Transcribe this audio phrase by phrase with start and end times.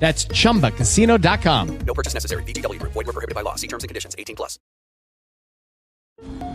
[0.00, 1.78] That's chumbacasino.com.
[1.86, 2.42] No purchase necessary.
[2.44, 2.92] VGW Group.
[2.94, 3.56] Void were prohibited by law.
[3.56, 4.16] See terms and conditions.
[4.18, 4.58] 18 plus.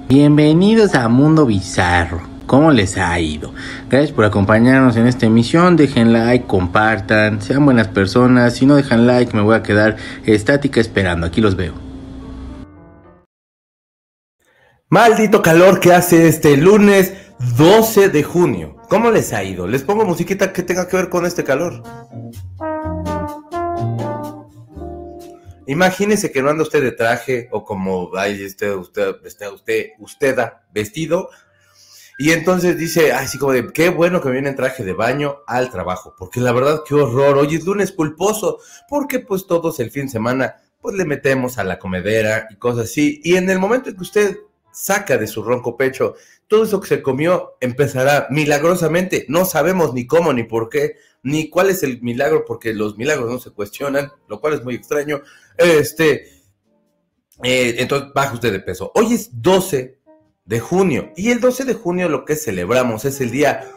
[0.07, 2.21] Bienvenidos a Mundo Bizarro.
[2.45, 3.53] ¿Cómo les ha ido?
[3.89, 5.75] Gracias por acompañarnos en esta emisión.
[5.77, 8.55] Dejen like, compartan, sean buenas personas.
[8.55, 11.25] Si no dejan like, me voy a quedar estática esperando.
[11.25, 11.73] Aquí los veo.
[14.89, 17.13] Maldito calor que hace este lunes
[17.57, 18.75] 12 de junio.
[18.89, 19.65] ¿Cómo les ha ido?
[19.65, 21.81] Les pongo musiquita que tenga que ver con este calor.
[25.73, 30.37] Imagínese que no anda usted de traje o como ay, usted, usted, usted, usted, usted
[30.71, 31.29] vestido.
[32.19, 35.71] Y entonces dice, así como de, qué bueno que viene en traje de baño al
[35.71, 36.13] trabajo.
[36.17, 37.39] Porque la verdad, qué horror.
[37.39, 38.59] Hoy es lunes culposo.
[38.87, 42.85] Porque pues todos el fin de semana, pues le metemos a la comedera y cosas
[42.85, 43.19] así.
[43.23, 44.37] Y en el momento en que usted
[44.71, 46.15] saca de su ronco pecho
[46.47, 49.25] todo eso que se comió, empezará milagrosamente.
[49.27, 53.31] No sabemos ni cómo ni por qué ni cuál es el milagro, porque los milagros
[53.31, 55.21] no se cuestionan, lo cual es muy extraño.
[55.57, 56.27] Este,
[57.43, 58.91] eh, entonces baja usted de peso.
[58.93, 59.97] Hoy es 12
[60.45, 63.71] de junio y el 12 de junio lo que celebramos es el día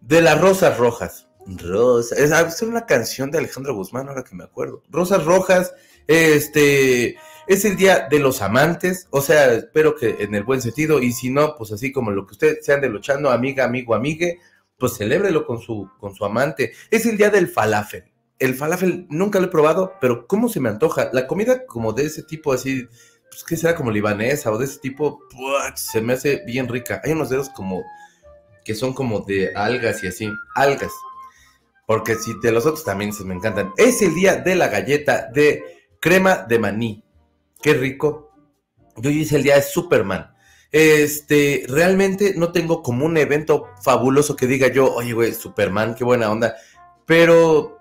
[0.00, 1.28] de las rosas rojas.
[1.46, 4.82] Rosa, es, es una canción de Alejandro Guzmán, ahora que me acuerdo.
[4.90, 5.74] Rosas rojas,
[6.06, 7.16] este,
[7.46, 11.12] es el día de los amantes, o sea, espero que en el buen sentido, y
[11.12, 14.38] si no, pues así como lo que usted se ande luchando, amiga, amigo, amigue,
[14.82, 16.72] pues celébrelo con su, con su amante.
[16.90, 18.02] Es el día del falafel.
[18.40, 21.08] El falafel nunca lo he probado, pero ¿cómo se me antoja?
[21.12, 22.88] La comida como de ese tipo así,
[23.30, 25.20] pues que será como libanesa o de ese tipo,
[25.76, 27.00] se me hace bien rica.
[27.04, 27.84] Hay unos dedos como
[28.64, 30.90] que son como de algas y así, algas.
[31.86, 33.72] Porque si de los otros también se me encantan.
[33.76, 35.62] Es el día de la galleta de
[36.00, 37.04] crema de maní.
[37.62, 38.32] Qué rico.
[38.96, 40.31] Yo hice el día de Superman.
[40.72, 46.02] Este, realmente no tengo como un evento fabuloso que diga yo, oye, güey, Superman, qué
[46.02, 46.56] buena onda.
[47.06, 47.78] Pero,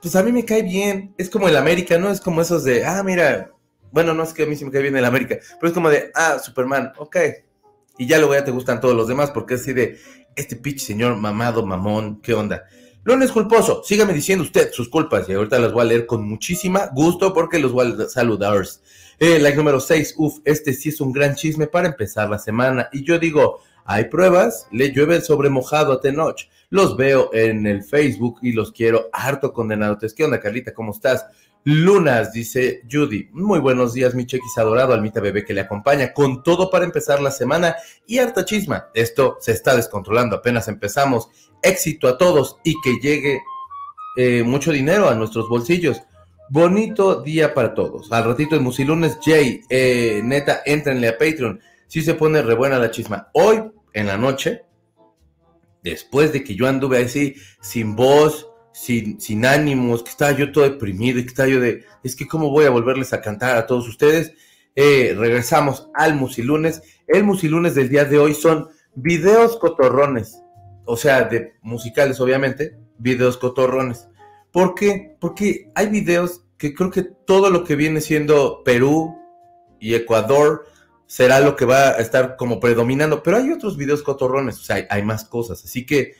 [0.00, 1.14] pues a mí me cae bien.
[1.18, 2.10] Es como el América, ¿no?
[2.10, 3.50] Es como esos de, ah, mira,
[3.90, 5.88] bueno, no es que a mí sí me cae bien el América, pero es como
[5.88, 7.16] de, ah, Superman, ok.
[7.96, 9.98] Y ya luego ya te gustan todos los demás porque es así de,
[10.36, 12.64] este pitch señor mamado, mamón, ¿qué onda?
[13.04, 16.88] Lunes culposo, sígame diciendo usted sus culpas y ahorita las voy a leer con muchísima
[16.92, 18.66] gusto porque los voy a saludar.
[19.18, 22.88] Eh, like número 6, uff, este sí es un gran chisme para empezar la semana.
[22.92, 26.40] Y yo digo, hay pruebas, le llueve sobre mojado a Tenoch.
[26.70, 30.14] Los veo en el Facebook y los quiero harto condenados.
[30.14, 30.72] ¿Qué onda, Carlita?
[30.72, 31.26] ¿Cómo estás?
[31.64, 33.30] Lunas, dice Judy.
[33.32, 37.22] Muy buenos días, mi chequis adorado, almita bebé que le acompaña, con todo para empezar
[37.22, 37.76] la semana
[38.06, 38.88] y harta chisma.
[38.92, 41.28] Esto se está descontrolando, apenas empezamos.
[41.62, 43.40] Éxito a todos y que llegue
[44.16, 46.02] eh, mucho dinero a nuestros bolsillos.
[46.50, 48.12] Bonito día para todos.
[48.12, 51.60] Al ratito en Musilunes, Jay, eh, neta, entrenle a Patreon.
[51.86, 53.30] Si se pone re buena la chisma.
[53.32, 53.62] Hoy,
[53.94, 54.62] en la noche,
[55.82, 60.64] después de que yo anduve así, sin voz, sin, sin ánimos, que estaba yo todo
[60.64, 63.66] deprimido y que estaba yo de, es que cómo voy a volverles a cantar a
[63.66, 64.34] todos ustedes.
[64.76, 66.82] Eh, regresamos al Musilunes.
[67.06, 70.42] El Musilunes del día de hoy son videos cotorrones,
[70.84, 74.08] o sea, de musicales, obviamente, videos cotorrones.
[74.54, 75.16] ¿Por qué?
[75.18, 79.18] Porque hay videos que creo que todo lo que viene siendo Perú
[79.80, 80.66] y Ecuador
[81.06, 84.86] será lo que va a estar como predominando, pero hay otros videos cotorrones, o sea,
[84.88, 86.14] hay, más cosas, así que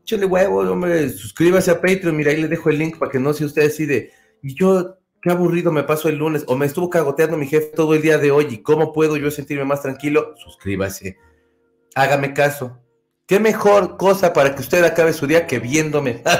[0.00, 3.34] échale huevo, hombre, suscríbase a Patreon, mira, ahí le dejo el link para que no
[3.34, 4.10] sea usted así de,
[4.40, 8.00] yo, qué aburrido me paso el lunes, o me estuvo cagoteando mi jefe todo el
[8.00, 11.18] día de hoy, y cómo puedo yo sentirme más tranquilo, suscríbase,
[11.94, 12.80] hágame caso,
[13.26, 16.22] qué mejor cosa para que usted acabe su día que viéndome.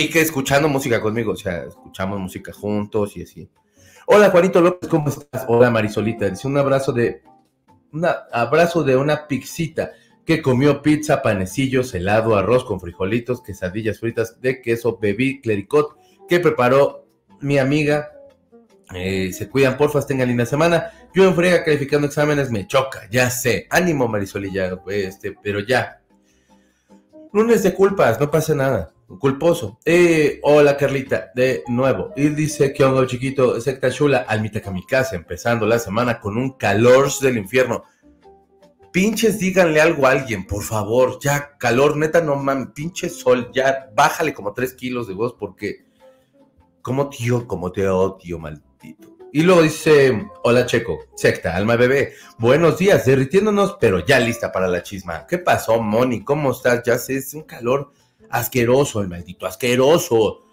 [0.00, 3.50] Y que escuchando música conmigo, o sea, escuchamos música juntos y así.
[4.06, 5.44] Hola Juanito López, ¿cómo estás?
[5.46, 7.22] Hola Marisolita, dice un abrazo de,
[7.92, 9.92] un abrazo de una pixita
[10.24, 16.40] que comió pizza, panecillos, helado, arroz con frijolitos, quesadillas fritas de queso, bebí clericot que
[16.40, 17.04] preparó
[17.42, 18.10] mi amiga.
[18.94, 20.92] Eh, se cuidan, porfa, tengan linda semana.
[21.14, 23.66] Yo en frega calificando exámenes me choca, ya sé.
[23.68, 26.00] Ánimo, Marisolilla, este, pero ya.
[27.34, 29.78] Lunes de culpas, no pasa nada culposo.
[30.42, 32.12] Hola Carlita, de nuevo.
[32.16, 37.08] Y dice que hongo chiquito, secta chula, almita kamikaze, empezando la semana con un calor
[37.20, 37.84] del infierno.
[38.92, 41.18] Pinches, díganle algo a alguien, por favor.
[41.20, 45.84] Ya, calor, neta, no mames, pinche sol, ya, bájale como tres kilos de voz porque.
[46.82, 49.16] Como tío, como te odio, maldito.
[49.32, 54.66] Y luego dice, hola Checo, secta, alma bebé, buenos días, derritiéndonos, pero ya lista para
[54.66, 55.26] la chisma.
[55.28, 56.24] ¿Qué pasó, Moni?
[56.24, 56.82] ¿Cómo estás?
[56.84, 57.92] Ya sé, es un calor
[58.30, 60.44] asqueroso, el maldito, asqueroso.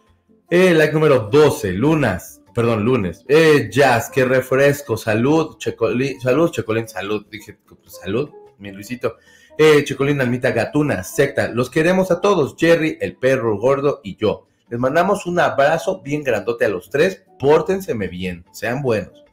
[0.49, 3.23] Eh, like número 12, lunas, perdón, lunes.
[3.27, 9.17] Eh, jazz, qué refresco, salud, Checolín, salud, Checolín, salud, dije, pues, salud, mi Luisito.
[9.57, 14.47] Eh, Checolín, Almita, Gatuna, secta, los queremos a todos, Jerry, el perro gordo y yo.
[14.69, 17.23] Les mandamos un abrazo bien grandote a los tres.
[17.39, 19.23] Pórtenseme bien, sean buenos.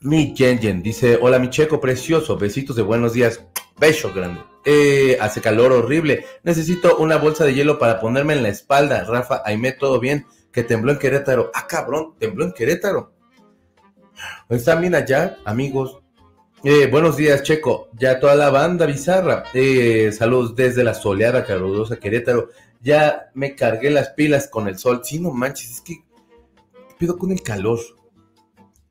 [0.00, 2.36] Mi Jen dice: Hola, mi checo precioso.
[2.36, 3.44] Besitos de buenos días.
[3.78, 4.40] Beso grande.
[4.64, 6.26] Eh, hace calor horrible.
[6.42, 9.04] Necesito una bolsa de hielo para ponerme en la espalda.
[9.04, 10.26] Rafa, Aime, todo bien.
[10.52, 11.50] Que tembló en Querétaro.
[11.54, 13.12] Ah, cabrón, tembló en Querétaro.
[14.48, 15.98] ¿Están bien allá, amigos?
[16.64, 17.88] Eh, buenos días, Checo.
[17.92, 19.44] Ya toda la banda bizarra.
[19.54, 22.48] Eh, saludos desde la soleada, calurosa Querétaro
[22.80, 25.00] ya me cargué las pilas con el sol.
[25.04, 27.78] Sí, no manches, es que ¿qué pido con el calor.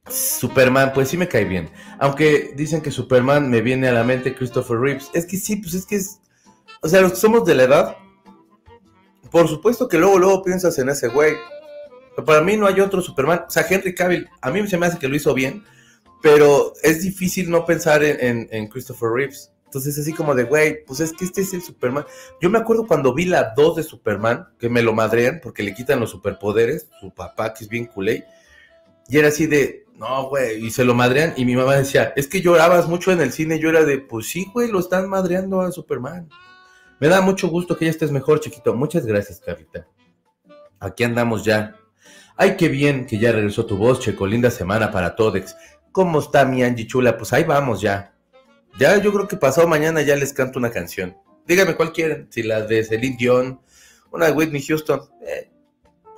[0.09, 1.69] Superman, pues sí me cae bien.
[1.99, 5.09] Aunque dicen que Superman me viene a la mente Christopher Reeves.
[5.13, 6.19] Es que sí, pues es que es.
[6.81, 7.97] O sea, los que somos de la edad,
[9.31, 11.33] por supuesto que luego, luego piensas en ese güey.
[12.15, 13.45] Pero para mí no hay otro Superman.
[13.47, 15.63] O sea, Henry Cavill, a mí se me hace que lo hizo bien.
[16.21, 19.51] Pero es difícil no pensar en, en Christopher Reeves.
[19.65, 22.05] Entonces, así como de, güey, pues es que este es el Superman.
[22.41, 25.73] Yo me acuerdo cuando vi la 2 de Superman, que me lo madrean porque le
[25.73, 28.25] quitan los superpoderes, su papá, que es bien culé,
[29.09, 32.27] y era así de, no, güey, y se lo madrean, y mi mamá decía, es
[32.27, 35.59] que llorabas mucho en el cine, yo era de, pues sí, güey, lo están madreando
[35.61, 36.29] a Superman.
[36.99, 38.75] Me da mucho gusto que ya estés mejor, chiquito.
[38.75, 39.87] Muchas gracias, Carlita.
[40.79, 41.75] Aquí andamos ya.
[42.35, 44.27] Ay, qué bien que ya regresó tu voz, Checo.
[44.27, 45.55] Linda semana para Todex.
[45.91, 47.17] ¿Cómo está mi Angie Chula?
[47.17, 48.13] Pues ahí vamos ya.
[48.79, 51.17] Ya yo creo que pasado mañana ya les canto una canción.
[51.47, 52.27] Díganme cuál quieren.
[52.31, 53.61] Si la de Celine Dion,
[54.11, 55.01] una de Whitney Houston.
[55.21, 55.51] Eh,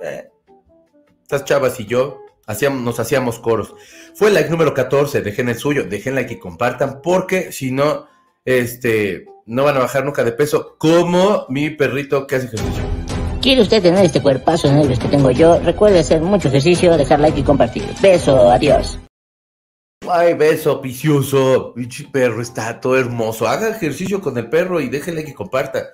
[0.01, 0.29] eh.
[1.45, 3.73] Chavas y yo hacíamos, nos hacíamos coros.
[4.15, 5.21] Fue like número 14.
[5.21, 5.83] Dejen el suyo.
[5.83, 7.01] Dejen like y compartan.
[7.01, 8.07] Porque si no,
[8.43, 10.75] este, no van a bajar nunca de peso.
[10.77, 12.83] Como mi perrito que hace ejercicio.
[13.41, 15.59] ¿Quiere usted tener este cuerpazo negro que tengo yo?
[15.59, 17.85] Recuerde hacer mucho ejercicio, dejar like y compartir.
[18.01, 18.99] Beso, adiós.
[20.09, 21.73] Ay, beso, vicioso.
[21.73, 23.47] Pinche perro, está todo hermoso.
[23.47, 25.89] Haga ejercicio con el perro y déjele que comparta.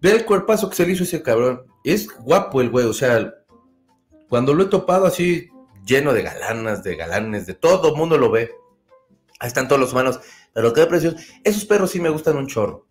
[0.00, 1.64] Ve el cuerpazo que se le hizo ese cabrón.
[1.82, 3.34] Es guapo el güey, o sea,
[4.28, 5.48] cuando lo he topado así,
[5.84, 8.52] lleno de galanas, de galanes, de todo el mundo lo ve.
[9.38, 10.20] Ahí están todos los humanos.
[10.52, 11.16] Pero qué precioso.
[11.42, 12.86] Esos perros sí me gustan un chorro.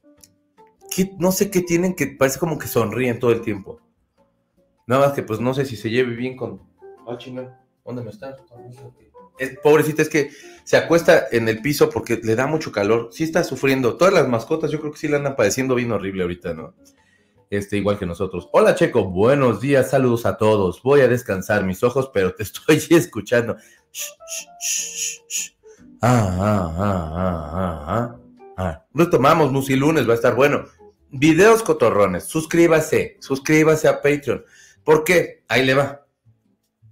[1.18, 3.80] no sé qué tienen que parece como que sonríen todo el tiempo.
[4.86, 6.62] Nada más que pues no sé si se lleve bien con.
[7.08, 8.36] Ah, chinga, ¿dónde me estás?
[9.38, 10.32] es, pobrecita, es que
[10.64, 13.10] se acuesta en el piso porque le da mucho calor.
[13.12, 13.98] Sí está sufriendo.
[13.98, 16.74] Todas las mascotas yo creo que sí le andan padeciendo bien horrible ahorita, ¿no?
[17.54, 18.50] Este, igual que nosotros.
[18.52, 20.82] Hola Checo, buenos días, saludos a todos.
[20.82, 23.58] Voy a descansar mis ojos, pero te estoy escuchando.
[26.02, 28.20] Ah, ah, ah, ah, ah,
[28.58, 28.86] ah.
[28.92, 30.66] Retomamos, Musilunes, va a estar bueno.
[31.12, 34.44] Videos cotorrones, suscríbase, suscríbase a Patreon.
[34.84, 35.44] ¿Por qué?
[35.48, 36.08] Ahí le va.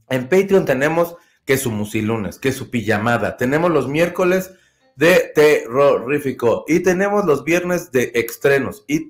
[0.10, 3.36] En Patreon tenemos que su musilunes, que su pijamada.
[3.36, 4.52] Tenemos los miércoles
[4.96, 8.86] de terrorífico y tenemos los viernes de estrenos.
[8.88, 9.10] ¿Y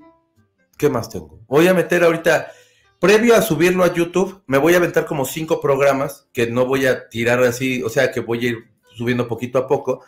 [0.78, 1.40] qué más tengo?
[1.48, 2.52] Voy a meter ahorita,
[3.00, 6.86] previo a subirlo a YouTube, me voy a aventar como cinco programas que no voy
[6.86, 8.58] a tirar así, o sea, que voy a ir
[8.96, 10.04] subiendo poquito a poco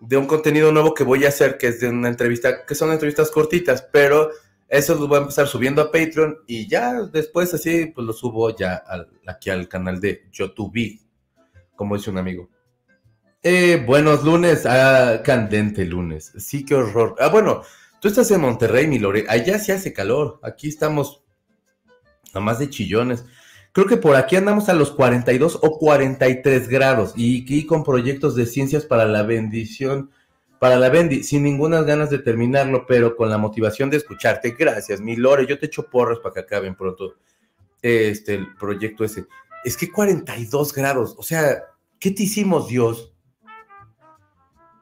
[0.00, 2.92] de un contenido nuevo que voy a hacer, que es de una entrevista, que son
[2.92, 4.30] entrevistas cortitas, pero
[4.68, 8.54] eso los voy a empezar subiendo a Patreon y ya después así, pues lo subo
[8.54, 8.82] ya
[9.26, 11.00] aquí al canal de YouTube
[11.76, 12.48] como dice un amigo.
[13.42, 16.32] Eh, buenos lunes, ah, candente lunes.
[16.38, 17.14] Sí, qué horror.
[17.20, 17.62] Ah, bueno,
[18.00, 19.24] tú estás en Monterrey, mi Lore.
[19.28, 20.40] Allá sí hace calor.
[20.42, 21.22] Aquí estamos
[22.34, 23.24] más de chillones.
[23.72, 28.34] Creo que por aquí andamos a los 42 o 43 grados y aquí con proyectos
[28.34, 30.10] de ciencias para la bendición,
[30.58, 34.56] para la bendi, sin ninguna ganas de terminarlo, pero con la motivación de escucharte.
[34.58, 35.46] Gracias, mi Lore.
[35.46, 37.16] Yo te echo porras para que acaben pronto
[37.82, 39.26] este el proyecto ese
[39.66, 41.64] es que 42 grados, o sea,
[41.98, 43.12] ¿qué te hicimos, Dios?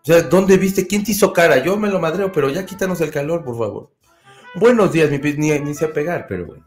[0.05, 0.87] O sea, ¿dónde viste?
[0.87, 1.65] ¿Quién te hizo cara?
[1.65, 3.91] Yo me lo madreo, pero ya quítanos el calor, por favor.
[4.55, 6.67] Buenos días, mi ni, ni sé pegar, pero bueno.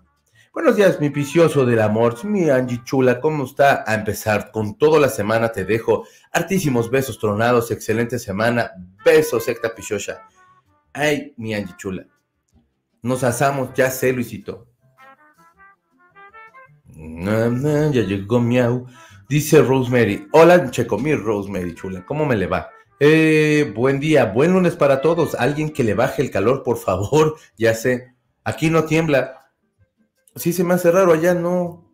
[0.51, 3.83] Buenos días, mi picioso del amor, mi Angie chula, ¿cómo está?
[3.85, 6.07] A empezar con toda la semana te dejo.
[6.31, 8.71] Artísimos besos tronados, excelente semana.
[9.05, 10.27] Besos, secta pichosa.
[10.91, 12.07] Ay, mi Angie chula.
[13.03, 14.67] Nos asamos, ya sé, Luisito
[16.97, 18.87] ya llegó miau.
[19.29, 20.27] Dice Rosemary.
[20.31, 22.05] Hola, Checo, mi Rosemary, chula.
[22.05, 22.69] ¿Cómo me le va?
[22.99, 25.35] Eh, buen día, buen lunes para todos.
[25.35, 27.35] Alguien que le baje el calor, por favor.
[27.57, 28.15] Ya sé.
[28.43, 29.51] Aquí no tiembla.
[30.35, 31.91] Sí se me hace raro, allá no.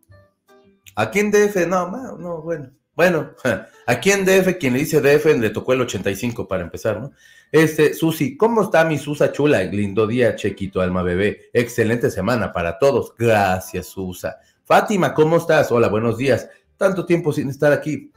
[0.95, 2.71] Aquí en DF, no, no, bueno.
[2.95, 3.31] Bueno,
[3.87, 7.11] aquí en DF, quien le dice DF le tocó el 85 para empezar, ¿no?
[7.51, 9.63] Este, Susi, ¿cómo está mi Susa chula?
[9.63, 11.49] Lindo día, Chequito Alma Bebé.
[11.53, 13.15] Excelente semana para todos.
[13.17, 14.37] Gracias, Susa.
[14.63, 15.71] Fátima, ¿cómo estás?
[15.71, 16.47] Hola, buenos días.
[16.77, 18.11] Tanto tiempo sin estar aquí.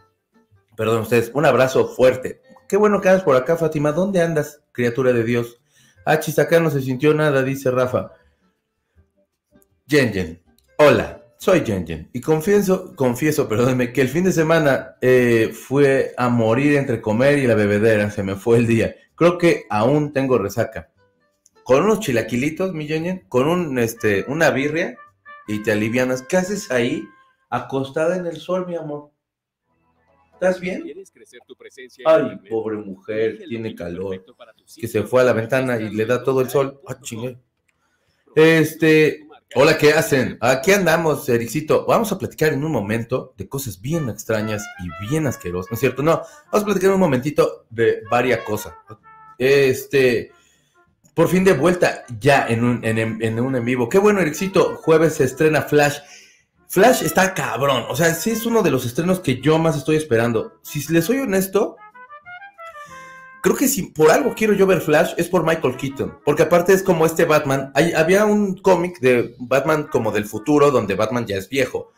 [0.76, 2.42] Perdón ustedes, un abrazo fuerte.
[2.68, 3.92] Qué bueno que andas por acá, Fátima.
[3.92, 5.60] ¿Dónde andas, criatura de Dios?
[6.04, 8.12] Ah, acá no se sintió nada, dice Rafa.
[9.86, 10.42] Yen.
[10.78, 12.08] Hola, soy Yen.
[12.12, 17.38] Y confieso, confieso, perdónenme, que el fin de semana eh, fue a morir entre comer
[17.38, 18.10] y la bebedera.
[18.10, 18.94] Se me fue el día.
[19.14, 20.90] Creo que aún tengo resaca.
[21.62, 24.96] Con unos chilaquilitos, mi Yen, con un, este, una birria
[25.46, 26.22] y te alivianas.
[26.22, 27.04] ¿Qué haces ahí
[27.48, 29.10] acostada en el sol, mi amor?
[30.36, 30.82] ¿Estás bien?
[30.82, 34.22] ¿Quieres crecer tu presencia en Ay, pobre mujer, tiene calor.
[34.76, 36.78] Que se fue a la ventana y le da todo el sol.
[36.86, 37.38] Ah, chingue.
[38.34, 40.36] Este, hola, ¿qué hacen?
[40.42, 41.86] Aquí andamos, Ericito.
[41.86, 45.80] Vamos a platicar en un momento de cosas bien extrañas y bien asquerosas, ¿no es
[45.80, 46.02] cierto?
[46.02, 46.20] No,
[46.52, 48.74] vamos a platicar un momentito de varias cosas.
[49.38, 50.32] Este,
[51.14, 53.88] por fin de vuelta ya en un en, en un en vivo.
[53.88, 54.76] Qué bueno, Ericito.
[54.76, 55.96] Jueves se estrena Flash.
[56.68, 57.84] Flash está cabrón.
[57.88, 60.58] O sea, sí es uno de los estrenos que yo más estoy esperando.
[60.62, 61.76] Si les soy honesto,
[63.42, 66.18] creo que si por algo quiero yo ver Flash es por Michael Keaton.
[66.24, 67.72] Porque aparte es como este Batman.
[67.96, 71.92] Había un cómic de Batman como del futuro donde Batman ya es viejo.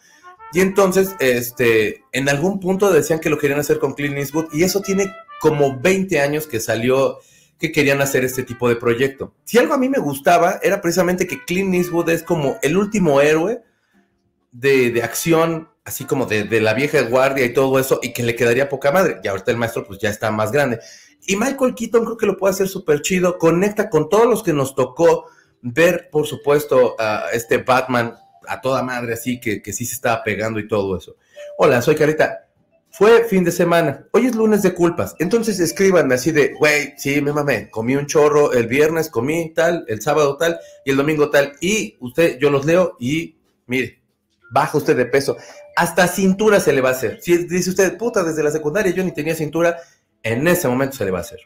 [0.52, 4.52] Y entonces, este, en algún punto decían que lo querían hacer con Clint Eastwood.
[4.52, 7.18] Y eso tiene como 20 años que salió
[7.58, 9.34] que querían hacer este tipo de proyecto.
[9.44, 13.20] Si algo a mí me gustaba era precisamente que Clint Eastwood es como el último
[13.20, 13.62] héroe
[14.58, 18.24] de, de acción, así como de, de la vieja guardia y todo eso, y que
[18.24, 19.20] le quedaría poca madre.
[19.22, 20.80] Y ahorita el maestro pues ya está más grande.
[21.26, 24.52] Y Michael Keaton creo que lo puede hacer súper chido, conecta con todos los que
[24.52, 25.26] nos tocó
[25.62, 28.14] ver, por supuesto, a este Batman
[28.48, 31.16] a toda madre, así que, que sí se estaba pegando y todo eso.
[31.58, 32.46] Hola, soy Carita.
[32.90, 34.06] Fue fin de semana.
[34.12, 35.14] Hoy es lunes de culpas.
[35.18, 37.70] Entonces escríbanme así de, güey, sí, me mamé.
[37.70, 41.52] Comí un chorro el viernes, comí tal, el sábado tal y el domingo tal.
[41.60, 43.36] Y usted, yo los leo y
[43.66, 44.00] mire,
[44.50, 45.36] baja usted de peso.
[45.76, 47.18] Hasta cintura se le va a hacer.
[47.20, 49.78] Si dice usted, puta, desde la secundaria yo ni tenía cintura,
[50.22, 51.40] en ese momento se le va a hacer.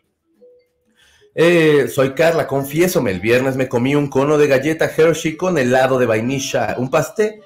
[1.34, 5.98] Eh, soy Carla, confiésome, el viernes me comí un cono de galleta Hershey con helado
[5.98, 7.40] de vainilla, un pastel,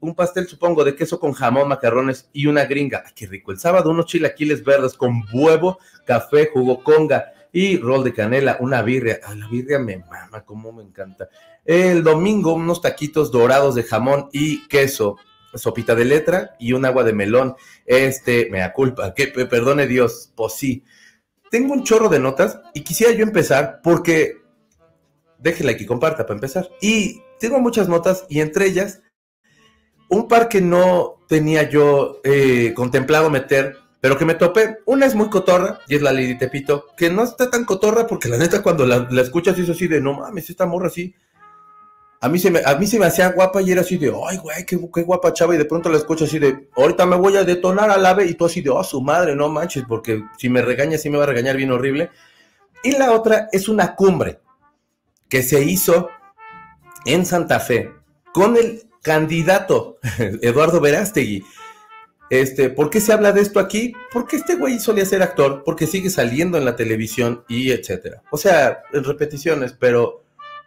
[0.00, 3.04] un pastel supongo de queso con jamón, macarrones y una gringa.
[3.06, 3.52] Ay, qué rico.
[3.52, 8.82] El sábado unos chilaquiles verdes con huevo, café, jugo conga y rol de canela, una
[8.82, 9.20] birria.
[9.24, 11.28] Ay, la birria me mama, cómo me encanta.
[11.64, 15.16] El domingo unos taquitos dorados de jamón y queso,
[15.54, 17.56] sopita de letra y un agua de melón.
[17.86, 20.84] Este, me da culpa, que pe- perdone Dios, pues sí.
[21.50, 24.36] Tengo un chorro de notas y quisiera yo empezar porque
[25.42, 26.68] like y comparta para empezar.
[26.80, 29.00] Y tengo muchas notas y entre ellas
[30.08, 34.78] un par que no tenía yo eh, contemplado meter, pero que me topé.
[34.86, 38.28] Una es muy cotorra y es la Lady Tepito, que no está tan cotorra porque
[38.28, 41.14] la neta cuando la, la escuchas es así de no mames, esta morra así.
[42.22, 44.36] A mí, se me, a mí se me hacía guapa y era así de, ay,
[44.36, 45.54] güey, qué, qué guapa chava.
[45.54, 48.26] Y de pronto la escucho así de, ahorita me voy a detonar al ave.
[48.26, 51.16] Y tú así de, oh, su madre, no manches, porque si me regaña, sí me
[51.16, 52.10] va a regañar bien horrible.
[52.82, 54.40] Y la otra es una cumbre
[55.30, 56.10] que se hizo
[57.06, 57.90] en Santa Fe
[58.34, 59.98] con el candidato
[60.42, 61.42] Eduardo Verástegui.
[62.30, 63.92] Este, ¿Por qué se habla de esto aquí?
[64.12, 68.22] Porque este güey solía ser actor, porque sigue saliendo en la televisión y etcétera.
[68.30, 70.22] O sea, en repeticiones, pero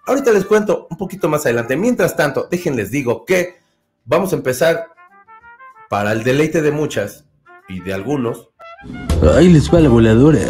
[0.06, 1.78] ahorita les cuento un poquito más adelante.
[1.78, 3.56] Mientras tanto, déjenles digo que
[4.04, 4.88] vamos a empezar
[5.90, 7.24] para el deleite de muchas
[7.70, 8.50] y de algunos.
[9.34, 10.42] Ahí les va la voladora.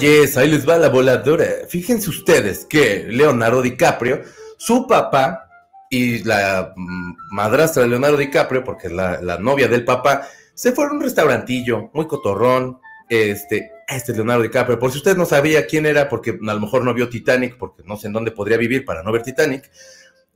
[0.00, 1.46] Yes, ahí les va la voladora.
[1.68, 4.22] Fíjense ustedes que Leonardo DiCaprio,
[4.62, 5.48] su papá
[5.90, 10.92] y la mm, madrastra de Leonardo DiCaprio, porque es la, novia del papá, se fueron
[10.92, 12.78] a un restaurantillo muy cotorrón.
[13.08, 14.78] Este, este es Leonardo DiCaprio.
[14.78, 17.82] Por si usted no sabía quién era, porque a lo mejor no vio Titanic, porque
[17.84, 19.68] no sé en dónde podría vivir para no ver Titanic.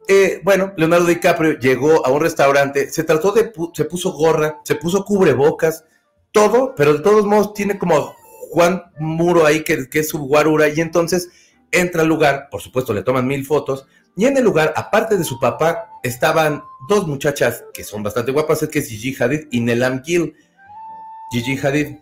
[0.08, 4.74] Eh, bueno, Leonardo DiCaprio llegó a un restaurante, se trató de, se puso gorra, se
[4.74, 5.84] puso cubrebocas,
[6.32, 8.16] todo, pero de todos modos tiene como
[8.50, 11.28] Juan Muro ahí que, que es su guarura y entonces
[11.70, 15.24] entra al lugar, por supuesto le toman mil fotos y en el lugar, aparte de
[15.24, 19.60] su papá, estaban dos muchachas que son bastante guapas, es que es Gigi Hadid y
[19.60, 20.34] Nelam Gill.
[21.30, 21.98] Gigi Hadid,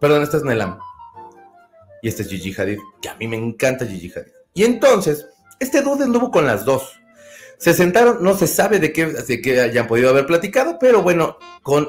[0.00, 0.78] perdón, esta es Nelam
[2.00, 4.32] y esta es Gigi Hadid, que a mí me encanta Gigi Hadid.
[4.54, 5.26] Y entonces,
[5.60, 6.98] este dude anduvo con las dos.
[7.58, 11.36] Se sentaron, no se sabe de qué, de qué hayan podido haber platicado, pero bueno,
[11.62, 11.88] con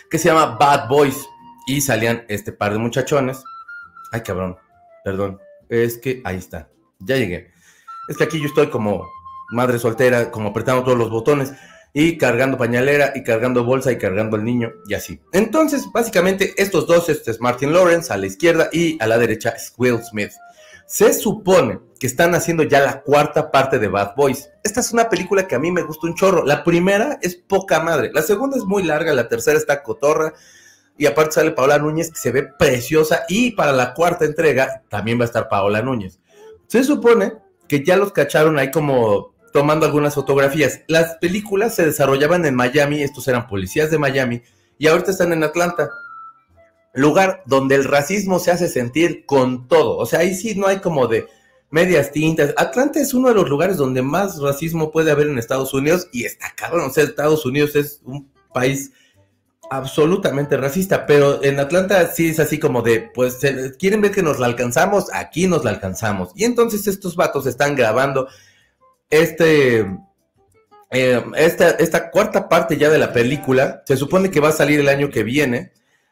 [0.10, 1.28] que se llama Bad Boys
[1.68, 3.44] y salían este par de muchachones.
[4.12, 4.58] Ay, cabrón,
[5.04, 6.70] perdón, es que ahí está,
[7.00, 7.52] ya llegué.
[8.08, 9.08] Es que aquí yo estoy como
[9.52, 11.54] madre soltera, como apretando todos los botones
[11.94, 15.20] y cargando pañalera y cargando bolsa y cargando al niño y así.
[15.32, 19.50] Entonces, básicamente, estos dos, este es Martin Lawrence a la izquierda y a la derecha
[19.50, 20.32] es Will Smith.
[20.90, 24.50] Se supone que están haciendo ya la cuarta parte de Bad Boys.
[24.64, 26.44] Esta es una película que a mí me gusta un chorro.
[26.44, 30.34] La primera es poca madre, la segunda es muy larga, la tercera está cotorra.
[30.98, 33.24] Y aparte sale Paola Núñez, que se ve preciosa.
[33.30, 36.18] Y para la cuarta entrega también va a estar Paola Núñez.
[36.66, 37.34] Se supone
[37.68, 40.82] que ya los cacharon ahí como tomando algunas fotografías.
[40.88, 44.42] Las películas se desarrollaban en Miami, estos eran policías de Miami,
[44.80, 45.92] y ahorita están en Atlanta.
[46.94, 49.98] Lugar donde el racismo se hace sentir con todo.
[49.98, 51.28] O sea, ahí sí no hay como de
[51.70, 52.54] medias tintas.
[52.58, 56.26] Atlanta es uno de los lugares donde más racismo puede haber en Estados Unidos y
[56.26, 56.90] está cabrón.
[56.90, 58.92] O sea, Estados Unidos es un país
[59.70, 63.40] absolutamente racista, pero en Atlanta sí es así como de, pues,
[63.78, 66.32] quieren ver que nos la alcanzamos, aquí nos la alcanzamos.
[66.36, 68.28] Y entonces estos vatos están grabando
[69.12, 69.82] este,
[70.92, 74.80] eh, esta, esta cuarta parte ya de la película, se supone que va a salir
[74.80, 75.72] el año que viene.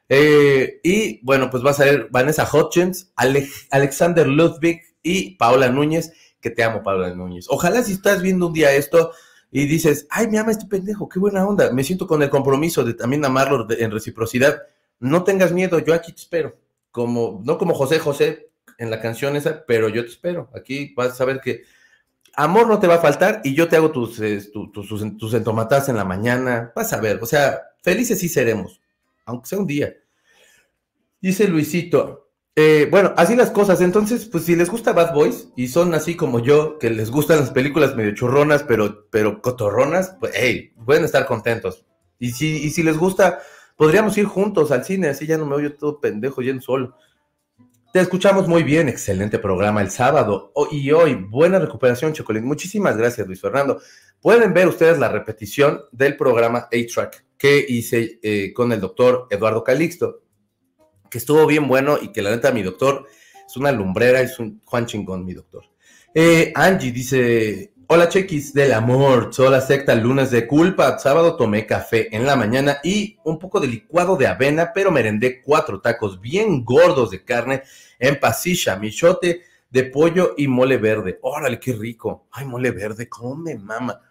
[0.10, 6.12] Eh, y bueno, pues va a salir Vanessa Hutchins, Ale- Alexander Ludwig y Paola Núñez,
[6.40, 7.46] que te amo, Paola Núñez.
[7.50, 9.12] Ojalá si estás viendo un día esto
[9.52, 12.84] y dices, ay, me ama este pendejo, qué buena onda, me siento con el compromiso
[12.84, 14.62] de también amarlo de- en reciprocidad.
[15.00, 16.58] No tengas miedo, yo aquí te espero.
[16.92, 20.50] Como, no como José José en la canción esa, pero yo te espero.
[20.56, 21.64] Aquí vas a saber que
[22.36, 25.34] amor no te va a faltar y yo te hago tus, eh, tu- tus, tus,
[25.34, 26.72] entomatadas en la mañana.
[26.76, 28.80] Vas a ver, o sea, felices sí seremos,
[29.28, 29.94] aunque sea un día.
[31.22, 33.82] Dice Luisito, eh, bueno, así las cosas.
[33.82, 37.40] Entonces, pues si les gusta Bad Boys y son así como yo, que les gustan
[37.40, 41.86] las películas medio churronas, pero, pero cotorronas, pues, hey, pueden estar contentos.
[42.18, 43.40] Y si, y si les gusta,
[43.76, 46.96] podríamos ir juntos al cine, así ya no me oyo todo pendejo yendo solo.
[47.94, 50.52] Te escuchamos muy bien, excelente programa el sábado.
[50.56, 52.46] Oh, y hoy, buena recuperación, Chocolín.
[52.46, 53.80] Muchísimas gracias, Luis Fernando.
[54.22, 59.64] Pueden ver ustedes la repetición del programa A-Track que hice eh, con el doctor Eduardo
[59.64, 60.24] Calixto,
[61.10, 63.06] que estuvo bien bueno y que la neta, mi doctor
[63.46, 65.66] es una lumbrera, es un Juan chingón, mi doctor.
[66.14, 70.98] Eh, Angie dice: Hola, chequis del amor, sola secta, lunes de culpa.
[70.98, 75.42] Sábado tomé café en la mañana y un poco de licuado de avena, pero merendé
[75.42, 77.64] cuatro tacos bien gordos de carne
[78.00, 81.20] en pasilla, michote de pollo y mole verde.
[81.22, 82.28] Órale, qué rico.
[82.32, 84.02] Ay, mole verde, cómo me mama.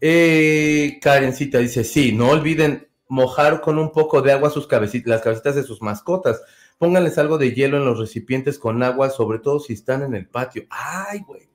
[0.00, 5.22] Eh, Karencita dice, sí, no olviden mojar con un poco de agua sus cabecitas, las
[5.22, 6.42] cabecitas de sus mascotas.
[6.78, 10.28] Pónganles algo de hielo en los recipientes con agua, sobre todo si están en el
[10.28, 10.66] patio.
[10.68, 11.48] Ay, güey.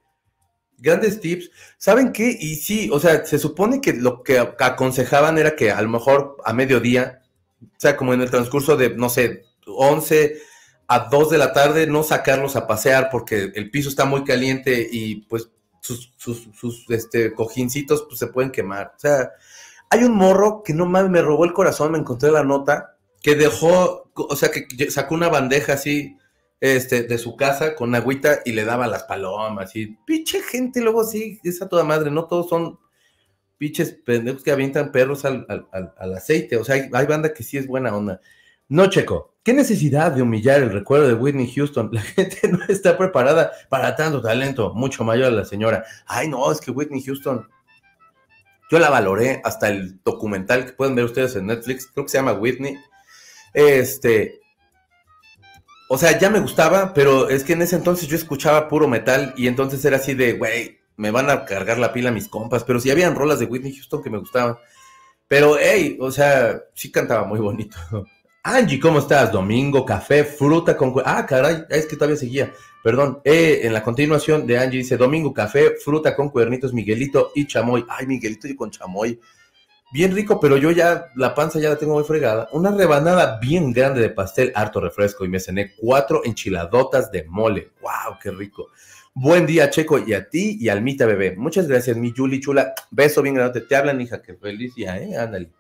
[0.78, 1.52] Grandes tips.
[1.78, 2.36] ¿Saben qué?
[2.40, 6.38] Y sí, o sea, se supone que lo que aconsejaban era que a lo mejor
[6.44, 7.22] a mediodía,
[7.62, 10.40] o sea, como en el transcurso de, no sé, 11
[10.88, 14.88] a 2 de la tarde, no sacarlos a pasear porque el piso está muy caliente
[14.92, 18.94] y pues sus, sus, este, cojincitos pues, se pueden quemar.
[18.96, 19.32] O sea,
[19.90, 23.36] hay un morro que no mames, me robó el corazón, me encontré la nota, que
[23.36, 26.18] dejó, o sea, que sacó una bandeja así,
[26.60, 31.04] este, de su casa con agüita y le daba las palomas y pinche gente luego
[31.04, 32.80] sí, esa toda madre, no todos son
[33.58, 37.34] pinches pendejos que avientan perros al, al- al- al aceite, o sea, hay, hay banda
[37.34, 38.22] que sí es buena onda.
[38.70, 41.90] No, Checo, ¿qué necesidad de humillar el recuerdo de Whitney Houston?
[41.92, 45.84] La gente no está preparada para tanto talento, mucho mayor a la señora.
[46.06, 47.48] Ay, no, es que Whitney Houston,
[48.70, 52.18] yo la valoré hasta el documental que pueden ver ustedes en Netflix, creo que se
[52.18, 52.78] llama Whitney.
[53.54, 54.40] Este,
[55.90, 59.34] o sea, ya me gustaba, pero es que en ese entonces yo escuchaba puro metal
[59.36, 62.80] y entonces era así de, güey, me van a cargar la pila mis compas, pero
[62.80, 64.56] sí habían rolas de Whitney Houston que me gustaban.
[65.28, 67.78] Pero, hey, o sea, sí cantaba muy bonito.
[68.44, 69.32] Angie, ¿cómo estás?
[69.32, 70.96] Domingo, café, fruta con...
[71.06, 72.52] Ah, caray, es que todavía seguía.
[72.84, 77.46] Perdón, eh, en la continuación de Angie dice, domingo, café, fruta con cuernitos, Miguelito y
[77.46, 77.86] chamoy.
[77.88, 79.20] Ay, Miguelito y con chamoy.
[79.94, 82.50] Bien rico, pero yo ya, la panza ya la tengo muy fregada.
[82.52, 87.74] Una rebanada bien grande de pastel, harto refresco y me cené cuatro enchiladotas de mole.
[87.82, 88.70] ¡Wow, qué rico!
[89.14, 91.36] Buen día, Checo, y a ti y Almita Bebé.
[91.36, 92.74] Muchas gracias, mi Yuli chula.
[92.90, 93.62] Beso bien grande.
[93.62, 95.16] Te hablan, hija, qué feliz día, ¿eh?
[95.16, 95.52] Ándale.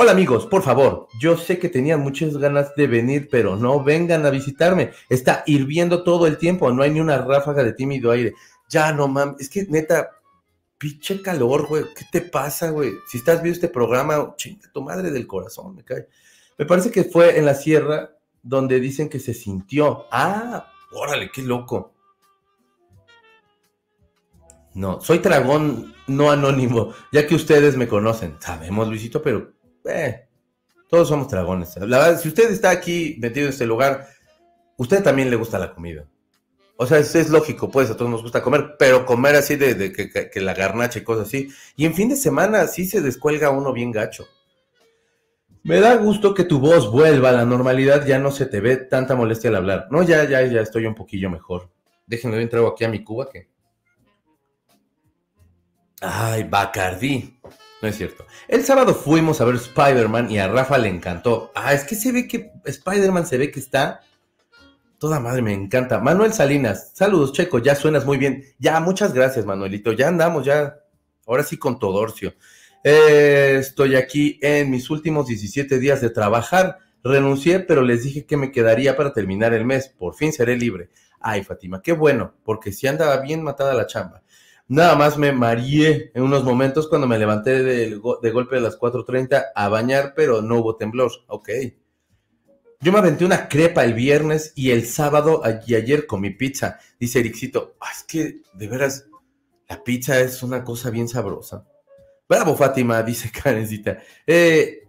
[0.00, 4.24] Hola amigos, por favor, yo sé que tenían muchas ganas de venir, pero no vengan
[4.24, 4.92] a visitarme.
[5.08, 8.32] Está hirviendo todo el tiempo, no hay ni una ráfaga de tímido aire.
[8.68, 10.10] Ya no mames, es que neta,
[10.78, 11.82] pinche calor, güey.
[11.96, 12.92] ¿Qué te pasa, güey?
[13.08, 16.06] Si estás viendo este programa, chinga tu madre del corazón, me cae.
[16.56, 20.06] Me parece que fue en la sierra donde dicen que se sintió.
[20.12, 21.92] Ah, órale, qué loco.
[24.74, 28.36] No, soy dragón no anónimo, ya que ustedes me conocen.
[28.38, 29.57] Sabemos, Luisito, pero
[29.88, 30.28] eh,
[30.88, 31.70] todos somos dragones.
[32.20, 34.08] Si usted está aquí metido en este lugar,
[34.76, 36.06] usted también le gusta la comida.
[36.80, 40.40] O sea, es, lógico, pues a todos nos gusta comer, pero comer así de, que,
[40.40, 41.48] la garnacha y cosas así.
[41.76, 44.28] Y en fin de semana sí se descuelga uno bien gacho.
[45.64, 48.76] Me da gusto que tu voz vuelva a la normalidad, ya no se te ve
[48.76, 49.88] tanta molestia al hablar.
[49.90, 51.68] No, ya, ya, ya estoy un poquillo mejor.
[52.06, 53.48] Déjenme entrar aquí a mi cuba que.
[56.00, 57.40] Ay, Bacardí.
[57.80, 58.26] No es cierto.
[58.48, 61.52] El sábado fuimos a ver Spider-Man y a Rafa le encantó.
[61.54, 64.00] Ah, es que se ve que Spider-Man se ve que está.
[64.98, 66.00] Toda madre, me encanta.
[66.00, 68.44] Manuel Salinas, saludos, Checo, ya suenas muy bien.
[68.58, 69.92] Ya, muchas gracias, Manuelito.
[69.92, 70.80] Ya andamos, ya.
[71.24, 72.34] Ahora sí con Todorcio.
[72.82, 76.78] Eh, estoy aquí en mis últimos 17 días de trabajar.
[77.04, 79.88] Renuncié, pero les dije que me quedaría para terminar el mes.
[79.88, 80.90] Por fin seré libre.
[81.20, 84.22] Ay, Fátima, qué bueno, porque si andaba bien matada la chamba.
[84.68, 88.60] Nada más me mareé en unos momentos cuando me levanté de, go- de golpe de
[88.62, 91.10] las 4.30 a bañar, pero no hubo temblor.
[91.26, 91.48] Ok.
[92.80, 96.78] Yo me aventé una crepa el viernes y el sábado y ayer comí pizza.
[96.98, 99.06] Dice Ericito, "Ah, es que de veras
[99.68, 101.66] la pizza es una cosa bien sabrosa.
[102.28, 103.98] Bravo, Fátima, dice Karencita.
[104.26, 104.88] Eh,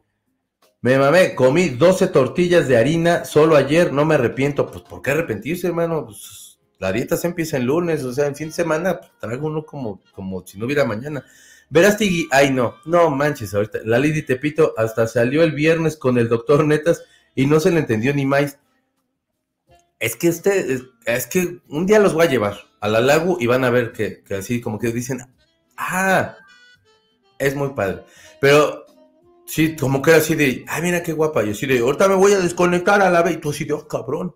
[0.82, 4.70] me mamé, comí 12 tortillas de harina solo ayer, no me arrepiento.
[4.72, 6.06] Pues, ¿por qué arrepentirse, hermano?
[6.06, 6.49] Pues,
[6.80, 9.66] la dieta se empieza el lunes, o sea, en fin de semana, pues, traigo uno
[9.66, 11.24] como, como si no hubiera mañana.
[11.70, 16.18] Verás, Tigui, ay no, no manches, ahorita, la Lady Tepito hasta salió el viernes con
[16.18, 17.04] el doctor Netas
[17.36, 18.58] y no se le entendió ni más.
[20.00, 23.38] Es que este, es, es que un día los voy a llevar a la lago
[23.40, 25.22] y van a ver que, que así como que dicen,
[25.78, 26.38] ah,
[27.38, 28.04] es muy padre.
[28.40, 28.86] Pero
[29.46, 31.44] sí, como que era así de, ay, mira qué guapa.
[31.44, 33.36] Y así de, ahorita me voy a desconectar a la vez.
[33.36, 34.36] Y tú así de, oh, cabrón.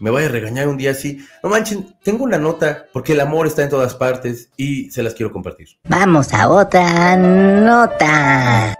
[0.00, 1.24] Me voy a regañar un día así.
[1.42, 5.14] No manchen, tengo una nota porque el amor está en todas partes y se las
[5.14, 5.68] quiero compartir.
[5.84, 8.74] Vamos a otra nota.